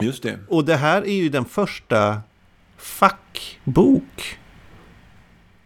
[0.00, 0.38] Just det.
[0.48, 2.20] Och det här är ju den första
[2.76, 4.38] fackbok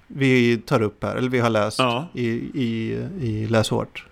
[0.06, 2.08] vi tar upp här, eller vi har läst Ja.
[2.14, 4.06] i, i, i Läs hårt.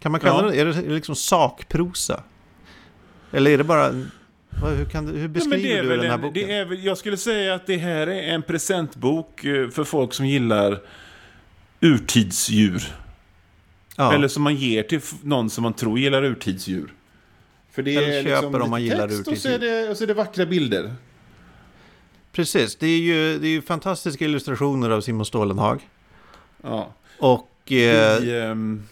[0.00, 0.64] Kan man kalla Ja.
[0.64, 2.22] det, är det liksom sakprosa?
[3.32, 3.88] Eller är det bara,
[4.76, 6.32] hur, kan, hur Ja, beskriver är du den här en, boken?
[6.46, 10.12] det är, väl- jag skulle säga att det här är en presentbok eh, för folk
[10.14, 10.80] som gillar
[11.80, 12.82] urtidsdjur.
[13.96, 14.14] Ja.
[14.14, 16.94] Eller som man ger till någon som man tror gillar urtidsdjur.
[17.72, 19.96] För det Eller är köper liksom om man gillar text och så, är det, och
[19.96, 20.94] så är det vackra bilder.
[22.32, 25.88] Precis, det är, ju, det är ju fantastiska illustrationer av Simon Stålenhag.
[26.62, 26.92] Ja.
[27.18, 28.82] Och eh, Vi, ehm,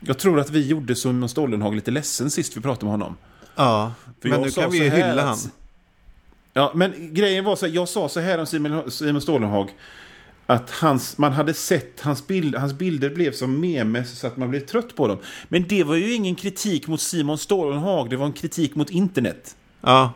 [0.00, 3.16] jag tror att vi gjorde Simon Stålenhag lite ledsen sist vi pratade med honom.
[3.56, 5.38] ja, För men nu kan vi ju hylla att- han.
[6.52, 9.70] Ja, men grejen var så här, jag sa så här om Simon, Simon Stålenhag.
[10.46, 14.50] Att hans, man hade sett hans, bild, hans bilder blev som memes så att man
[14.50, 15.18] blev trött på dem.
[15.48, 19.56] Men det var ju ingen kritik mot Simon Stålenhag, det var en kritik mot internet.
[19.80, 20.12] Ja,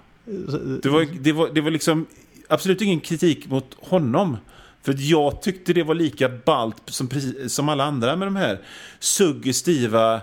[0.82, 2.06] Det var, det var, det var liksom
[2.48, 4.36] absolut ingen kritik mot honom.
[4.82, 7.08] För jag tyckte det var lika ballt som,
[7.48, 8.60] som alla andra med de här
[8.98, 10.20] suggestiva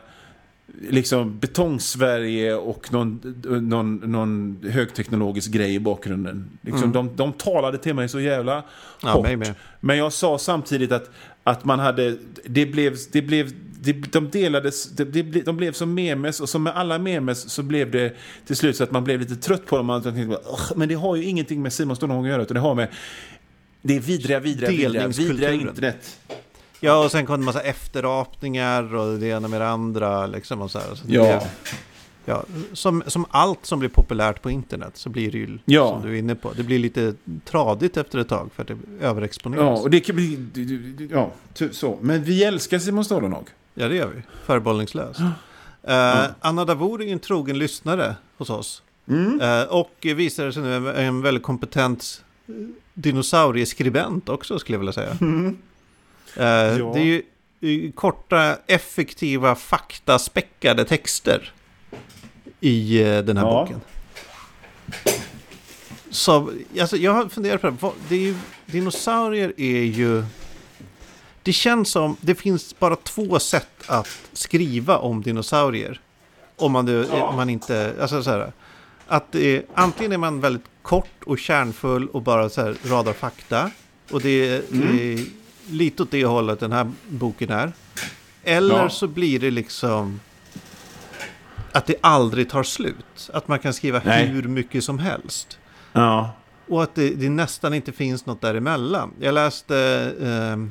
[0.89, 6.49] liksom betong-Sverige och någon, någon, någon högteknologisk grej i bakgrunden.
[6.61, 8.63] Liksom, de, de talade till mig så jävla
[9.03, 9.09] Mm.
[9.11, 9.39] Ja, hårt.
[9.39, 9.53] mig.
[9.79, 11.09] Men jag sa samtidigt att,
[11.43, 13.51] att man hade, det blev, det blev,
[13.81, 17.91] det, de delades, det, de blev som memes och som med alla memes så blev
[17.91, 18.13] det
[18.45, 19.85] till slut så att man blev lite trött på dem.
[19.85, 20.37] Man tänkte,
[20.75, 22.87] men det har ju ingenting med Simon Stålenhag att göra utan det har med
[23.81, 26.19] det är vidriga, vidriga, vidriga, vidriga internet.
[26.79, 30.25] Ja, och sen kom det en massa efterapningar och det ena med det andra.
[30.27, 30.95] Liksom och så här.
[30.95, 31.23] Så det Ja.
[31.23, 31.41] blev-
[32.25, 35.89] ja, som, som allt som blir populärt på internet så blir det ju, Ja.
[35.89, 37.13] som du är inne på, det blir lite
[37.45, 39.81] tradigt efter ett tag för att det Ja, överexponeras.
[39.81, 41.31] och det kan bli, ja,
[41.71, 41.97] så.
[42.01, 43.47] Men vi älskar Simon Stålenhag.
[43.73, 44.21] Ja, det gör vi.
[44.45, 45.19] Förbollningslöst.
[45.83, 48.81] Eh, Anna Davour är en trogen lyssnare hos oss.
[49.09, 49.41] Mm.
[49.41, 52.53] Eh, och visar sig nu en, en väldigt kompetent eh,
[52.93, 55.17] dinosaurieskribent också skulle jag vilja säga.
[55.21, 55.57] Mm.
[56.37, 56.45] Eh,
[56.77, 56.91] Ja.
[56.93, 57.23] Det är ju
[57.85, 61.53] eh, korta, effektiva, faktaspäckade texter
[62.59, 63.61] i eh, den här Ja.
[63.65, 63.81] boken.
[66.09, 67.75] Så, alltså, jag har funderat på det.
[67.79, 68.35] Vad- det är ju,
[68.65, 70.23] dinosaurier är ju...
[71.43, 76.01] Det känns som det finns bara två sätt att skriva om dinosaurier.
[76.55, 77.31] Om man, nu- Ja.
[77.35, 77.95] man inte...
[78.01, 78.51] Alltså så här,
[79.07, 83.71] att är, antingen är man väldigt kort och kärnfull och bara så här radar fakta.
[84.11, 85.25] Och det är, det är
[85.69, 87.71] lite åt det hållet den här boken är.
[88.43, 88.89] Eller Ja.
[88.89, 90.19] så blir det liksom
[91.71, 93.29] att det aldrig tar slut.
[93.33, 94.25] Att man kan skriva Nej.
[94.25, 95.59] hur mycket som helst.
[95.93, 96.31] Ja.
[96.67, 99.11] Och att det, det nästan inte finns något däremellan.
[99.19, 99.77] Jag läste
[100.21, 100.67] eh,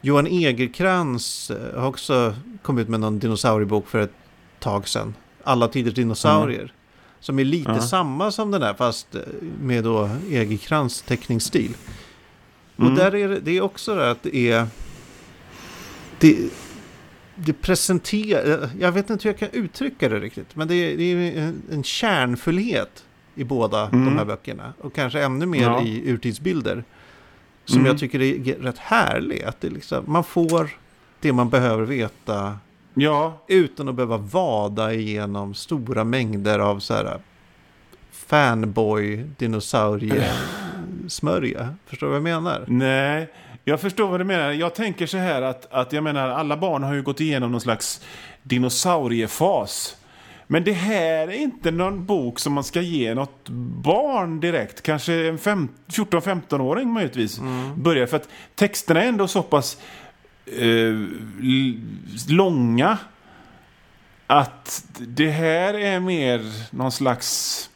[0.00, 4.12] Johan Egerkrans eh, har också kommit ut med någon dinosauriebok för ett
[4.60, 5.14] tag sedan.
[5.44, 6.72] Alla tiders dinosaurier.
[7.20, 7.80] Som är lite Ja.
[7.80, 9.20] samma som den här fast eh,
[9.60, 11.74] med då Egerkrans teckningsstil.
[12.78, 12.90] Mm.
[12.92, 14.66] Och där är det, det är också det att det är...
[16.18, 16.36] Det,
[17.34, 18.70] det presenterar...
[18.80, 20.56] Jag vet inte hur jag kan uttrycka det riktigt.
[20.56, 23.04] Men det är, det är en, en kärnfullhet
[23.34, 24.04] i båda Mm.
[24.04, 24.72] de här böckerna.
[24.80, 25.82] Och kanske ännu mer Ja.
[25.82, 26.84] i urtidsbilder.
[27.64, 27.86] Som Mm.
[27.86, 29.42] jag tycker är rätt härlig.
[29.42, 30.70] Att det liksom, man får
[31.20, 32.58] det man behöver veta
[32.94, 33.44] Ja.
[33.48, 37.18] utan att behöva vada igenom stora mängder av så här
[38.12, 40.30] fanboy dinosaurie
[41.08, 41.74] smörja.
[41.86, 42.64] Förstår du vad jag menar?
[42.68, 43.28] Nej,
[43.64, 44.50] jag förstår vad du menar.
[44.52, 47.60] Jag tänker så här att, att jag menar alla barn har ju gått igenom någon
[47.60, 48.00] slags
[48.42, 49.96] dinosauriefas.
[50.46, 53.48] Men det här är inte någon bok som man ska ge något
[53.84, 54.82] barn direkt.
[54.82, 57.40] Kanske en fem- 14-15-åring möjligtvis.
[57.74, 59.80] Börjar för att texterna är ändå så pass
[60.46, 60.94] eh,
[62.28, 62.98] långa.
[64.26, 66.40] Att det här är mer
[66.76, 67.70] någon slags...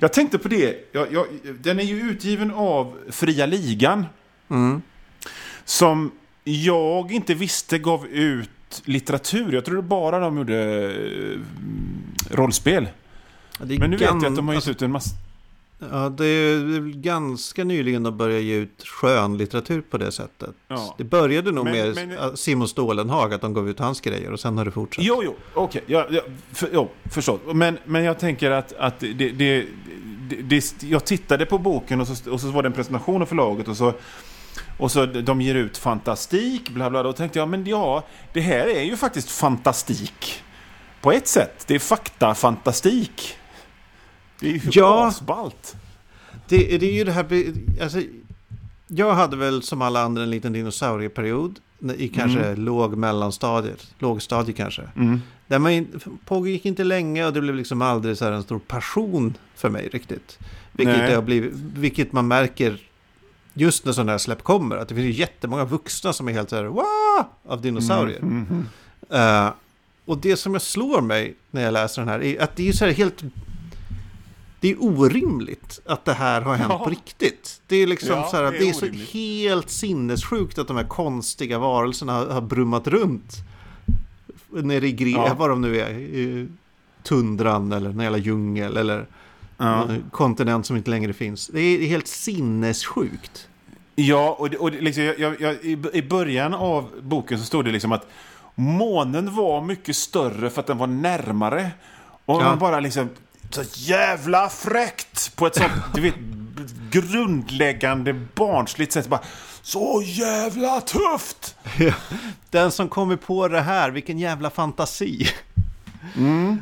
[0.00, 0.88] Jag tänkte på det.
[0.92, 1.26] Jag, jag,
[1.60, 4.06] den är ju utgiven av Fria Ligan.
[4.50, 4.82] Mm.
[5.64, 6.12] Som
[6.44, 9.52] jag inte visste gav ut litteratur.
[9.52, 11.40] Jag trodde bara de gjorde eh,
[12.36, 12.88] rollspel.
[13.58, 15.10] Men nu vet jag att de har gett ut en massa...
[15.90, 20.50] Ja, det är ganska nyligen de började ge ut skönlitteratur på det sättet.
[20.68, 20.94] Ja.
[20.98, 24.40] Det började nog Men- med men- Simon Stålenhag, att de gav ut hans grejer och
[24.40, 25.04] sen har det fortsatt.
[25.04, 25.82] Jo, jo, okej.
[25.86, 26.20] Ja, ja,
[26.52, 27.40] för, jo, förstått.
[27.54, 32.08] Men, men jag tänker att, att det, det, det, det, jag tittade på boken och
[32.08, 33.92] så, och så var det en presentation av förlaget och så,
[34.78, 37.02] och så de ger ut fantastik, bla bla.
[37.02, 40.42] Då tänkte jag, men ja, det här är ju faktiskt fantastik.
[41.00, 41.64] På ett sätt.
[41.66, 43.36] Det är faktafantastik.
[44.44, 45.06] Det är ju Ja.
[45.06, 45.76] asballt.
[46.48, 47.52] Det, det är ju det här...
[47.82, 48.02] Alltså,
[48.86, 51.60] jag hade väl som alla andra en liten dinosaurieperiod
[51.96, 54.82] i kanske låg mellanstadiet, lågstadiet kanske.
[54.96, 55.20] Mm.
[55.46, 55.86] Där man
[56.24, 59.88] pågick inte länge och det blev liksom aldrig så här en stor passion för mig
[59.92, 60.38] riktigt.
[60.72, 61.08] Vilket, Nej.
[61.10, 62.80] det har blivit, vilket man märker
[63.54, 64.76] just när sådana här släpp kommer.
[64.76, 67.24] Att det finns ju jättemånga vuxna som är helt så här wow!
[67.48, 68.18] av dinosaurier.
[68.18, 68.66] Mm, mm,
[69.10, 69.52] Eh,
[70.04, 72.72] och det som jag slår mig när jag läser den här är att det är
[72.72, 73.22] så här helt...
[74.64, 76.84] Det är orimligt att det här har hänt Ja.
[76.84, 77.60] på riktigt.
[77.66, 78.86] Det är liksom Ja, så här, det det är är, så
[79.18, 83.32] helt sinnessjukt att de här konstiga varelserna har, har brummat runt.
[84.50, 85.34] Nere i gre, Ja.
[85.38, 86.48] vad de nu är, i
[87.02, 89.06] tundran eller en jävla djungel eller
[89.56, 89.88] Ja.
[90.10, 91.46] kontinent som inte längre finns.
[91.46, 93.48] Det är helt sinnessjukt.
[93.94, 97.92] Ja, och, det, och liksom, jag, jag, i början av boken så stod det liksom
[97.92, 98.06] att
[98.54, 101.70] månen var mycket större för att den var närmare.
[102.24, 102.44] Och Ja.
[102.44, 103.08] man bara liksom,
[103.54, 105.36] så jävla fräckt!
[105.36, 106.14] På ett sånt, du vet,
[106.90, 109.06] grundläggande barnsligt sätt.
[109.08, 109.20] Bara,
[109.62, 111.56] så jävla tufft!
[112.50, 115.28] Den som kommer på det här, vilken jävla fantasi.
[116.16, 116.58] Mm.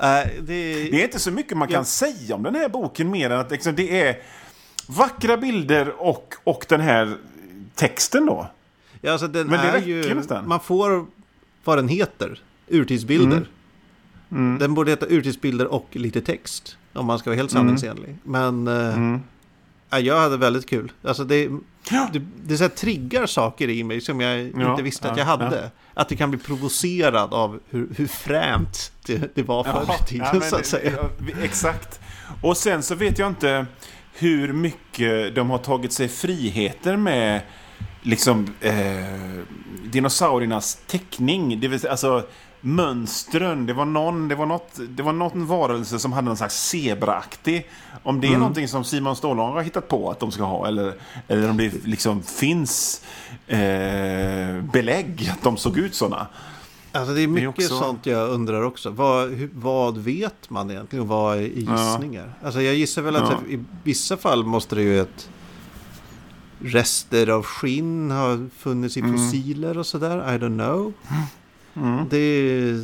[0.00, 0.02] Eh,
[0.40, 1.84] det, Det är inte så mycket man kan Ja.
[1.84, 4.18] säga om den här boken mer än att liksom, det är
[4.86, 7.16] vackra bilder och, och den här
[7.74, 8.50] texten då.
[9.00, 10.48] Ja, alltså den Men det är räcker ju, nästan.
[10.48, 11.06] Man får
[11.64, 12.40] vad den heter.
[12.68, 13.36] Urtidsbilder.
[13.36, 13.48] Mm.
[14.30, 14.58] Mm.
[14.58, 16.76] Den borde heta urtidsbilder och lite text.
[16.92, 17.60] Om man ska vara helt Mm.
[17.62, 18.16] sanningsenlig.
[18.22, 19.20] Men eh, Mm.
[19.90, 20.92] ja, jag hade väldigt kul.
[21.04, 21.48] Alltså det,
[21.90, 22.08] Ja.
[22.12, 25.26] det, det så triggar saker i mig som jag Ja, inte visste att ja, jag
[25.26, 25.70] hade.
[25.94, 30.40] Att det kan bli provocerad av hur, hur fränt det, det var förr i tiden
[30.42, 30.92] så att säga.
[30.96, 31.08] ja,
[31.42, 32.00] exakt.
[32.42, 33.66] Och sen så vet jag inte
[34.18, 37.40] hur mycket de har tagit sig friheter med
[38.02, 38.74] liksom eh,
[39.84, 41.60] dinosauriernas teckning.
[41.60, 42.26] Det vill säga, alltså
[42.66, 43.66] mönstren.
[43.66, 47.68] Det var någon, det var något, det var någon varelse som hade någon slags zebraaktig.
[48.02, 50.94] Om det är någonting som Simon Stålhag har hittat på att de ska ha eller,
[51.28, 53.02] eller om det liksom finns
[53.46, 56.26] eh, belägg att de såg ut sådana.
[56.92, 58.90] Alltså det är mycket också- sånt jag undrar också.
[58.90, 62.32] Vad, hur, vad vet man egentligen och vad är gissningar?
[62.44, 63.38] Alltså jag gissar väl att Ja.
[63.48, 65.28] det, i vissa fall måste det ju ett
[66.60, 69.12] rester av skinn ha funnits i Mm.
[69.18, 70.34] fossiler och sådär.
[70.34, 70.92] I don't know.
[71.76, 72.08] Mm.
[72.10, 72.80] Det är,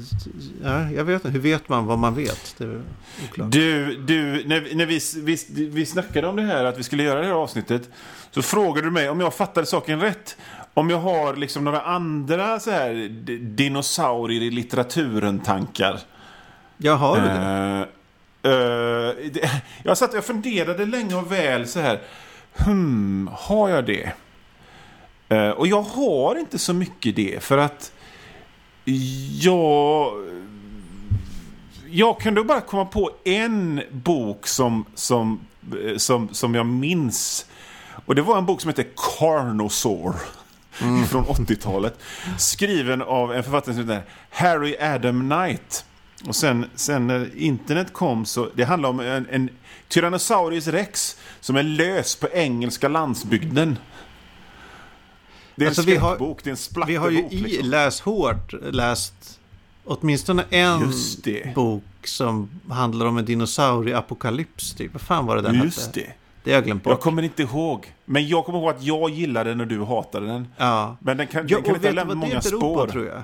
[0.64, 1.28] ja, jag vet inte.
[1.28, 2.55] Hur vet man vad man vet?
[2.59, 2.82] Det är
[3.30, 3.51] oklart.
[3.53, 7.20] Du, du när, när vi, vi, vi snackade om det här att vi skulle göra
[7.20, 7.90] det här avsnittet
[8.30, 10.36] så frågade du mig om jag fattade saken rätt.
[10.74, 13.09] Om jag har liksom några andra så här
[13.40, 16.01] dinosaurier i litteraturen-tankar.
[16.76, 17.88] Jag har du det?
[18.45, 22.01] Eh, det- jag satt och funderade länge och väl så här.
[22.57, 24.12] Hmm, har jag det?
[25.28, 27.93] Eh, och jag har inte så mycket det för att
[29.41, 30.12] jag...
[31.95, 35.41] Jag kunde bara komma på en bok som, som,
[35.85, 37.47] eh, som, som jag minns.
[38.07, 40.14] Och det var en bok som heter Carnosaur.
[41.09, 41.99] Från 80-talet.
[42.39, 45.85] Skriven av en författare som heter Harry Adam Knight.
[46.26, 49.49] Och sen, sen när internet kom så, det handlar om en, en
[49.89, 53.78] Tyrannosaurus rex som är lös på engelska landsbygden.
[55.57, 57.00] Det är Alltså, en vi har- skräckbok, det är en Vi splatterbok.
[57.03, 57.68] har ju i liksom.
[57.70, 59.40] Läs hårt läst
[59.84, 60.92] åtminstone en
[61.55, 64.74] bok som handlar om en dinosaurieapokalyps.
[64.74, 64.92] Typ.
[64.92, 66.00] Vad fan var det den Just hette?
[66.00, 66.12] det.
[66.44, 67.00] Det har jag glömt Jag bort.
[67.03, 67.92] kommer inte ihåg.
[68.05, 70.48] Men jag kommer ihåg att jag gillade den och du hatade den.
[70.57, 70.96] Ja.
[71.00, 72.86] Men den kan, Ja, den kan inte lämna många spår.
[72.86, 73.22] på tror jag?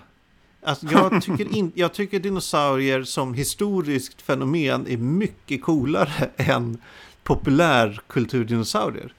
[0.63, 6.79] Alltså, jag, tycker in, jag tycker dinosaurier som historiskt fenomen är mycket coolare än
[7.23, 9.13] populärkulturdinosaurier.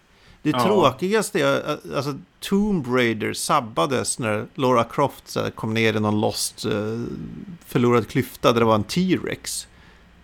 [0.52, 0.64] Det Ja.
[0.66, 6.72] tråkigaste är alltså Tomb Raider sabbades när Laura Croft kom ner i någon lost eh,
[7.66, 9.68] förlorad klyfta där det var en T-Rex.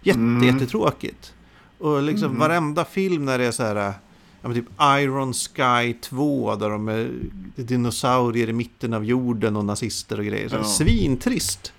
[0.01, 0.43] Jätte, Mm.
[0.53, 1.33] Jättetråkigt.
[1.77, 2.39] Och liksom Mm.
[2.39, 3.93] varenda film när det är så här, ja,
[4.41, 7.09] men typ Iron Sky 2 där de är
[7.55, 10.49] dinosaurier i mitten av jorden och nazister och grejer.
[10.49, 10.63] Så Ja.
[10.63, 11.73] Svintrist.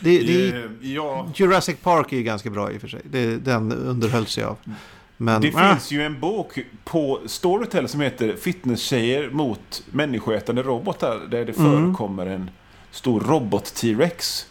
[0.00, 3.00] Det, det, Eh, ja, Jurassic Park är ju ganska bra i och för sig.
[3.10, 4.56] Det, den underhölls jag av.
[5.22, 11.20] Men det ah, finns ju en bok på Storytel som heter Fitnesstjejer mot människoätande robotar.
[11.30, 11.84] Där det Mm.
[11.86, 12.50] förekommer en
[12.90, 14.46] stor robot-T-rex.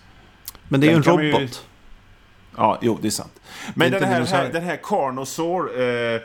[0.67, 1.65] men det är ju en ju- robot.
[2.57, 3.39] Ja, jo, det är sant.
[3.76, 5.82] Men är den här, här, den här Carnosaur.
[5.82, 6.22] Eh,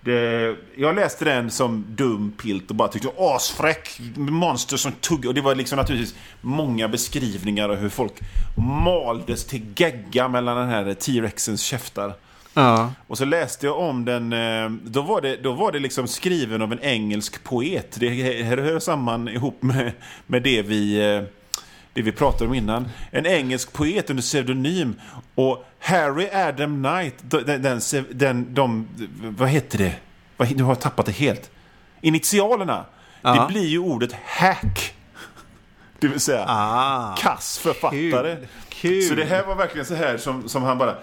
[0.00, 4.00] det, jag läste den som dum pilt och bara tyckte asfräck.
[4.16, 5.26] Monster som tugg.
[5.26, 8.12] Och det var liksom naturligtvis många beskrivningar av hur folk
[8.84, 12.14] maldes till gegga mellan den här T-rexens käftar.
[12.54, 12.92] Ja.
[13.06, 16.62] Och så läste jag om den, eh, då var det, då var det liksom skriven
[16.62, 17.96] av en engelsk poet.
[18.00, 18.08] Det
[18.42, 19.92] här hör samman ihop med,
[20.26, 21.22] med det vi eh,
[21.94, 22.88] det vi pratade om innan.
[23.10, 25.00] En engelsk poet under pseudonym.
[25.34, 27.80] Och Harry Adam Knight, den, den,
[28.10, 28.88] den de,
[29.38, 29.94] vad heter det?
[30.54, 31.50] Nu har jag tappat det helt.
[32.00, 32.84] Initialerna,
[33.22, 33.34] Ja.
[33.34, 34.94] det blir ju ordet hack.
[35.98, 38.36] Det vill säga Ah, kass författare.
[38.36, 38.46] kul.
[38.68, 39.02] kul.
[39.02, 40.94] Så det här var verkligen så här som, som han bara...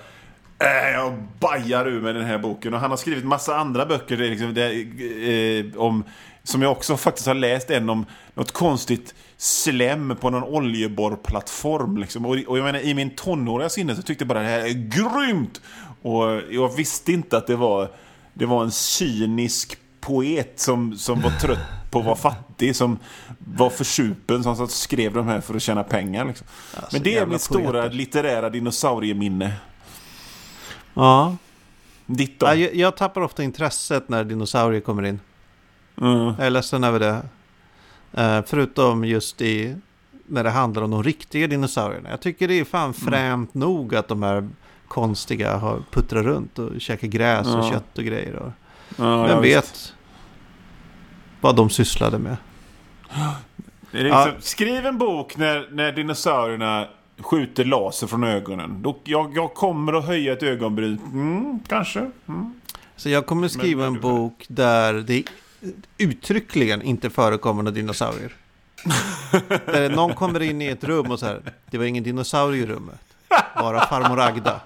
[0.60, 2.74] Äh, jag bajar ur med den här boken.
[2.74, 4.72] Och han har skrivit massa andra böcker liksom, det,
[5.30, 6.04] eh, om,
[6.44, 7.70] som jag också faktiskt har läst.
[7.70, 11.98] En om något konstigt slem på någon oljeborrplattform.
[11.98, 12.26] Liksom.
[12.26, 14.74] Och, och jag menar, i min tonåriga sinne så tyckte jag bara det här är
[14.74, 15.62] grymt.
[16.02, 17.90] Och jag visste inte att det var,
[18.34, 21.60] det var en cynisk poet som, som var trött
[21.92, 22.76] på att vara fattig.
[22.76, 23.00] Som
[23.40, 26.26] var försupen som skrev de här för att tjäna pengar.
[26.26, 26.48] Liksom.
[26.74, 29.54] Alltså, Men det är mitt stora litterära dinosaurieminne.
[30.98, 31.36] Ja.
[32.06, 32.46] Ditt då?
[32.46, 35.20] Ja, jag, jag tappar ofta intresset när dinosaurier kommer in.
[36.02, 36.18] Mm.
[36.38, 37.22] Jag är ledsen över det.
[38.22, 39.76] Eh, förutom just i
[40.28, 42.10] när det handlar om de riktiga dinosaurierna.
[42.10, 44.50] Jag tycker det är fan främt nog att de här
[44.88, 47.72] konstiga har puttrat runt och käkat gräs och Ja.
[47.72, 48.36] kött och grejer.
[48.36, 48.52] Och
[48.98, 49.94] Ja, vem vet visst.
[51.42, 52.38] vad de sysslade med.
[53.92, 54.32] Liksom, Ja.
[54.40, 56.88] Skriv en bok när, när dinosaurierna
[57.20, 58.82] skjuter laser från ögonen.
[58.82, 61.00] Då, jag, jag kommer att höja ett ögonbryn.
[61.14, 62.12] Mm, kanske.
[62.28, 62.54] Mm.
[62.96, 65.24] Så jag kommer skriva Men- en bok där det
[65.98, 68.32] uttryckligen inte förekommer några dinosaurier.
[69.66, 71.42] där någon kommer in i ett rum och så här,
[71.72, 73.00] det var ingen dinosaurie i rummet.
[73.56, 74.62] Bara farmor Agda.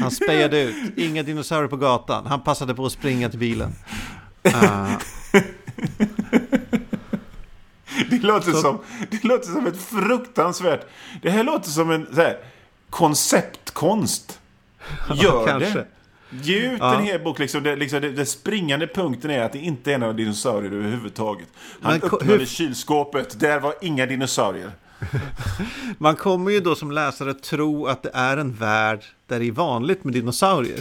[0.00, 2.26] Han spejade ut, inga dinosaurier på gatan.
[2.26, 3.72] Han passade på att springa till bilen.
[4.54, 4.86] Ah,
[8.10, 8.78] Det, låter Så- som,
[9.10, 10.86] det låter som ett fruktansvärt...
[11.22, 12.38] Det här låter som en så här,
[12.90, 14.40] konceptkonst.
[15.14, 15.70] Gör kanske.
[15.72, 15.86] det.
[16.30, 16.94] Ge ut Ja.
[16.98, 17.38] en hel bok.
[17.38, 21.48] Liksom, det, liksom, det, det springande punkten är att det inte är några dinosaurier överhuvudtaget.
[21.82, 23.40] Han Men öppnade hur- kylskåpet.
[23.40, 24.70] Där var inga dinosaurier.
[25.98, 29.52] Man kommer ju då som läsare tro att det är en värld där det är
[29.52, 30.80] vanligt med dinosaurier.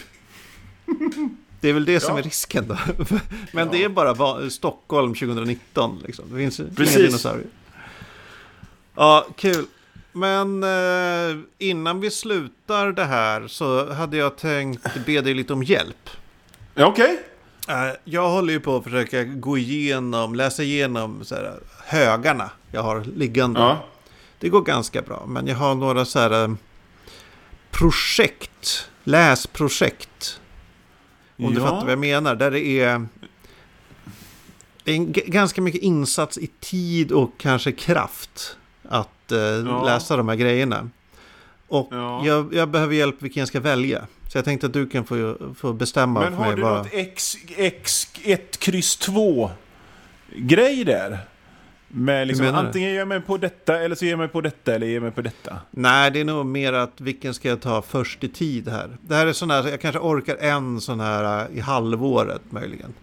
[1.61, 2.19] Det är väl det som Ja.
[2.19, 2.77] är risken då.
[3.51, 6.25] Men det är bara Stockholm 2019 liksom.
[6.31, 6.95] Det finns inga Precis.
[6.97, 7.47] dinosaurier.
[8.95, 9.65] Ja, kul.
[10.11, 15.63] Men eh, innan vi slutar det här så hade jag tänkt be dig lite om
[15.63, 16.09] hjälp.
[16.73, 17.19] Ja, Okej.
[17.69, 22.83] Eh, jag håller ju på att försöka gå igenom, läsa igenom så här, högarna jag
[22.83, 23.59] har liggande.
[23.59, 23.85] Ja.
[24.39, 26.53] Det går ganska bra, men jag har några så här eh,
[27.71, 30.39] projekt, läsprojekt.
[31.37, 31.65] Om du Ja.
[31.67, 32.35] fattar vad jag menar.
[32.35, 33.05] Där det är
[34.85, 38.57] en, g- ganska mycket insats i tid och kanske kraft
[38.89, 39.83] att eh, Ja.
[39.85, 40.89] läsa de här grejerna.
[41.67, 42.25] Och Ja.
[42.25, 44.07] jag, jag behöver hjälp vilken jag ska välja.
[44.31, 46.77] Så jag tänkte att du kan få, få bestämma Men har du vad...
[46.77, 49.51] något X, X, 1, kryss 2
[50.35, 51.19] grej där?
[51.97, 54.75] Med liksom, antingen ger jag mig på detta eller så ger jag mig på detta
[54.75, 55.57] eller ger jag mig på detta.
[55.71, 58.97] Nej, det är nog mer att vilken ska jag ta först i tid här.
[59.01, 62.93] Det här är sån här, jag kanske orkar en sån här eh, i halvåret möjligen.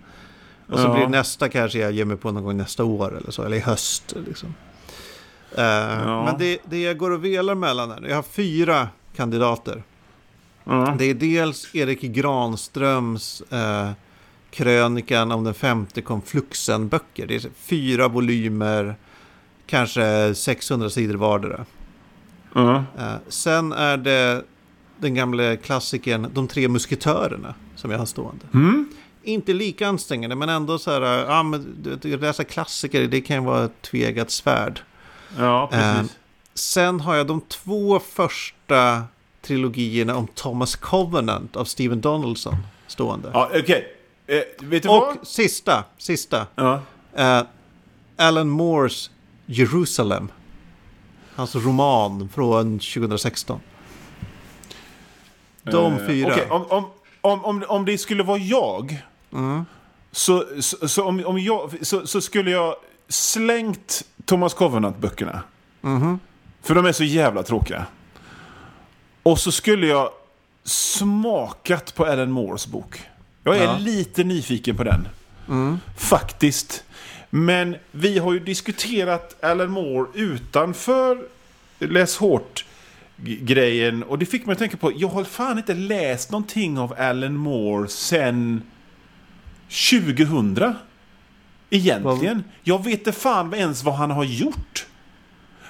[0.69, 0.95] Och så Ja.
[0.95, 3.61] blir nästa kanske jag ger mig på någon gång nästa år eller så, eller i
[3.61, 4.55] höst liksom.
[5.57, 9.83] Eh, Men det, det jag går och velar mellan här, jag har fyra kandidater.
[10.65, 10.95] Ja.
[10.99, 13.91] Det är dels Erik Granströms eh,
[14.53, 17.27] krönikan om den femte konfluxen-böcker.
[17.27, 18.95] Det är fyra volymer,
[19.67, 21.65] kanske 600 sidor vardera.
[22.99, 24.45] Eh, sen är det
[24.99, 28.47] den gamla klassikern De tre musketörerna som jag har stående.
[28.55, 28.89] Mm.
[29.23, 33.65] Inte lika ansträngande men ändå så här, ja men läsa klassiker det kan ju vara
[33.65, 34.81] ett tvegat svärd.
[35.39, 36.11] ja, precis.
[36.13, 36.17] Eh,
[36.55, 39.03] Sen har jag de två första
[39.43, 42.55] trilogierna om Thomas Covenant av Stephen Donaldson
[42.87, 43.31] stående.
[43.33, 43.97] ja, okej.
[44.27, 45.27] Eh, Och vad?
[45.27, 46.47] sista, sista.
[46.55, 46.81] Ja.
[47.17, 47.43] eh,
[48.17, 49.11] Alan Moores
[49.47, 50.29] Jerusalem.
[51.35, 53.61] Hans roman från 2016.
[55.63, 56.33] De Eh, fyra.
[56.33, 56.85] okej, om, om,
[57.21, 59.03] om, om, om det skulle vara jag,
[59.33, 59.65] Mm.
[60.13, 62.75] så, så, så, om, om jag så, så skulle jag
[63.09, 65.43] slängt Thomas Covenant-böckerna.
[65.81, 66.19] Mhm.
[66.63, 67.87] För de är så jävla tråkiga.
[69.23, 70.11] Och så skulle jag
[70.65, 73.01] smakat på Alan Moores bok.
[73.45, 73.79] Jag är Ja.
[73.79, 75.09] lite nyfiken på den.
[75.49, 75.79] Mm.
[75.97, 76.85] Faktiskt.
[77.31, 81.19] Men vi har ju diskuterat Alan Moore utanför
[81.79, 82.65] Läs hårt
[83.17, 86.95] grejen och det fick mig att tänka på jag har fan inte läst någonting av
[86.99, 88.63] Alan Moore sen
[89.69, 90.75] 2000.
[91.71, 92.45] Egentligen.
[92.63, 94.87] Jag vet inte fan ens vad han har gjort.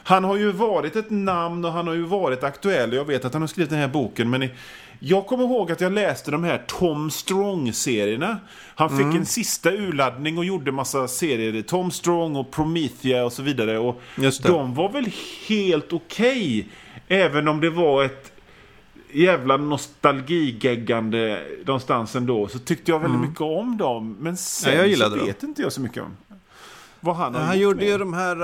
[0.04, 2.92] Han har ju varit ett namn och han har ju varit aktuell.
[2.92, 4.48] Jag vet att han har skrivit den här boken men
[5.04, 8.36] jag kommer ihåg att jag läste de här Tom Strong-serierna.
[8.74, 9.16] Han fick Mm.
[9.16, 11.62] en sista urladdning och gjorde massa serier.
[11.62, 13.78] Tom Strong och Promethea och så vidare.
[13.78, 14.00] Och
[14.42, 15.08] de var väl
[15.48, 16.68] helt okej.
[17.08, 18.32] även om det var ett
[19.12, 22.48] jävla nostalgigeggande någonstans ändå.
[22.48, 24.16] Så tyckte jag väldigt mycket om dem.
[24.20, 24.78] Men sen Mm.
[24.78, 25.26] Ja, jag så gillade dem.
[25.26, 26.16] vet inte jag så mycket om
[27.00, 27.88] vad han har Han gjorde med.
[27.88, 28.36] ju de här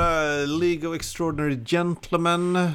[0.42, 2.56] eh, League of Extraordinary Gentlemen.
[2.56, 2.72] Han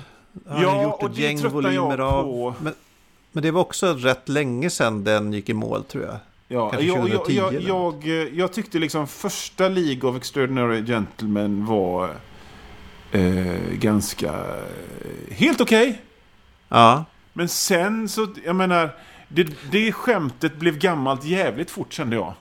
[0.47, 2.23] har Ja, gjort och ett det gäng volymer jag av.
[2.23, 2.53] på.
[2.61, 2.73] Men,
[3.33, 6.17] men det var också rätt länge sedan den gick i mål tror jag.
[6.47, 10.17] Ja, Kanske jag, jag, 2010 jag, eller jag, eh, jag tyckte liksom första League of
[10.17, 12.09] Extraordinary Gentlemen var
[13.11, 14.27] eh, ganska...
[14.27, 16.01] eh, helt okej.
[16.69, 18.89] Ja, Men sen så, jag menar,
[19.27, 22.33] det, det skämtet blev gammalt jävligt fort kände jag.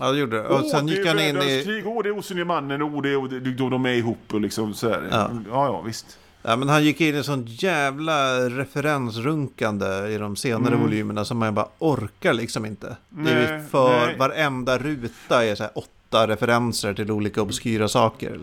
[0.00, 0.48] ja det gjorde det.
[0.48, 1.62] Och sen det gick han in i...
[1.64, 4.74] krig, åh det är osynliga mannen, åh det är, då de är ihop och liksom
[4.74, 5.08] så här.
[5.10, 5.30] Ja.
[5.50, 6.18] Ja, ja, visst.
[6.42, 10.80] Ja, men han gick in i sånt jävla referensrunkande i de senare Mm.
[10.80, 12.96] volymerna som man bara orkar liksom inte.
[13.08, 14.16] det är Nej, för nej.
[14.18, 18.40] varenda ruta är så här åtta referenser till olika obskyra saker.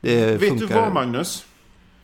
[0.00, 0.80] Det Vet du funkar.
[0.80, 1.44] vad Magnus?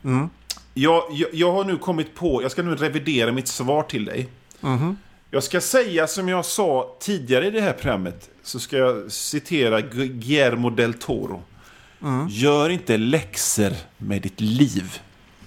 [0.03, 0.29] Mm.
[0.73, 4.29] Jag, jag, jag har nu kommit på, jag ska nu revidera mitt svar till dig.
[4.61, 4.97] Mhm.
[5.31, 8.29] Jag ska säga som jag sa tidigare i det här programmet.
[8.43, 11.41] Så ska jag citera Gu- Guillermo del Toro.
[12.01, 12.27] Mm.
[12.29, 14.99] Gör inte läxor med ditt liv.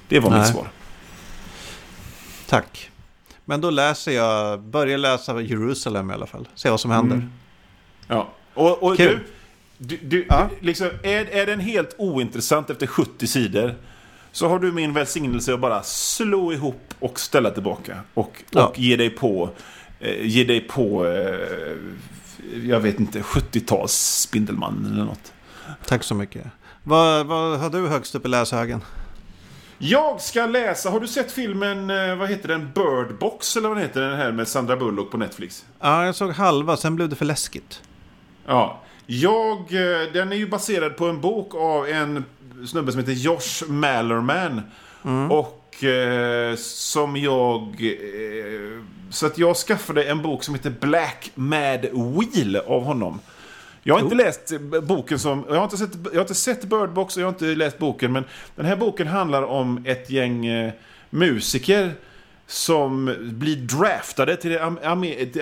[0.09, 0.53] Det var mitt Nej.
[0.53, 0.69] svar.
[2.49, 2.91] Tack.
[3.45, 6.49] Men då läser jag, börjar läsa Jerusalem i alla fall.
[6.55, 7.17] Se vad som händer.
[7.17, 7.31] Mm.
[8.09, 8.29] Ja.
[8.55, 9.21] Och, och Kul.
[9.79, 10.49] du, du, du Ja.
[10.61, 13.75] liksom, är, är den helt ointressant efter 70 sidor
[14.33, 18.01] så har du min välsignelse att bara slå ihop och ställa tillbaka.
[18.15, 18.67] Och, Ja.
[18.67, 19.51] och ge dig på,
[20.01, 21.77] eh, ge dig på eh,
[22.65, 25.33] jag vet inte, 70-tals Spindelmannen eller något.
[25.87, 26.47] Tack så mycket.
[26.83, 28.81] Vad, vad har du högst upp i läshögen?
[29.79, 33.79] Jag ska läsa, har du sett filmen, eh, vad heter den, Bird Box eller vad
[33.79, 35.65] heter den här med Sandra Bullock på Netflix?
[35.81, 37.83] Ja, jag såg halva, sen blev det för läskigt.
[38.47, 38.83] Ja.
[39.07, 42.25] Jag, eh, den är ju baserad på en bok av en
[42.67, 44.63] snubbe som heter Josh Mallerman.
[45.31, 47.63] Och eh, som jag...
[47.63, 53.21] Eh, så att jag skaffade en bok som heter Black Mad Wheel av honom.
[53.87, 55.45] Jag har inte läst boken som...
[55.49, 57.79] Jag har inte, sett, jag har inte sett Bird Box och jag har inte läst
[57.79, 58.13] boken.
[58.13, 58.25] Men
[58.57, 60.73] den här boken handlar om ett gäng eh,
[61.11, 61.93] musiker
[62.47, 64.79] som blir draftade till den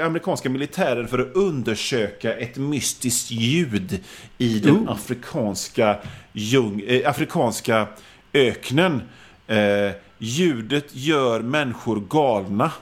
[0.02, 4.00] amerikanska militären för att undersöka ett mystiskt ljud
[4.38, 4.92] i den oh.
[4.92, 5.98] afrikanska,
[6.32, 7.86] jung, äh, afrikanska
[8.32, 9.02] öknen.
[9.46, 12.72] Eh, ljudet gör människor galna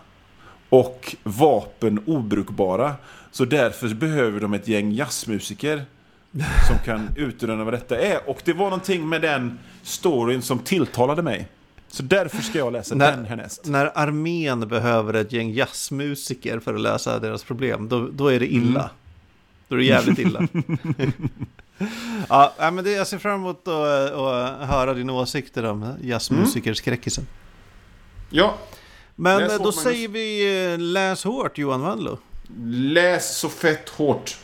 [0.69, 2.95] och vapen obrukbara.
[3.33, 5.85] Så därför behöver de ett gäng jazzmusiker
[6.69, 8.29] som kan utröna vad detta är.
[8.29, 11.49] Och det var någonting med den storyn som tilltalade mig.
[11.89, 13.67] Så därför ska jag läsa när, den härnäst.
[13.67, 18.53] När armén behöver ett gäng jazzmusiker för att lösa deras problem, då, då är det
[18.53, 18.81] illa.
[18.81, 18.93] Mm.
[19.69, 20.49] Då är det jävligt illa.
[22.29, 27.25] ja, men det, jag ser fram emot att, att höra dina åsikter om jazzmusikerskräckisen.
[27.25, 27.35] Mm.
[28.31, 28.59] Ja.
[29.15, 32.19] Men läs då säger vi eh, läs hårt Johan Wandlo.
[32.61, 34.39] Läs så fett hårt.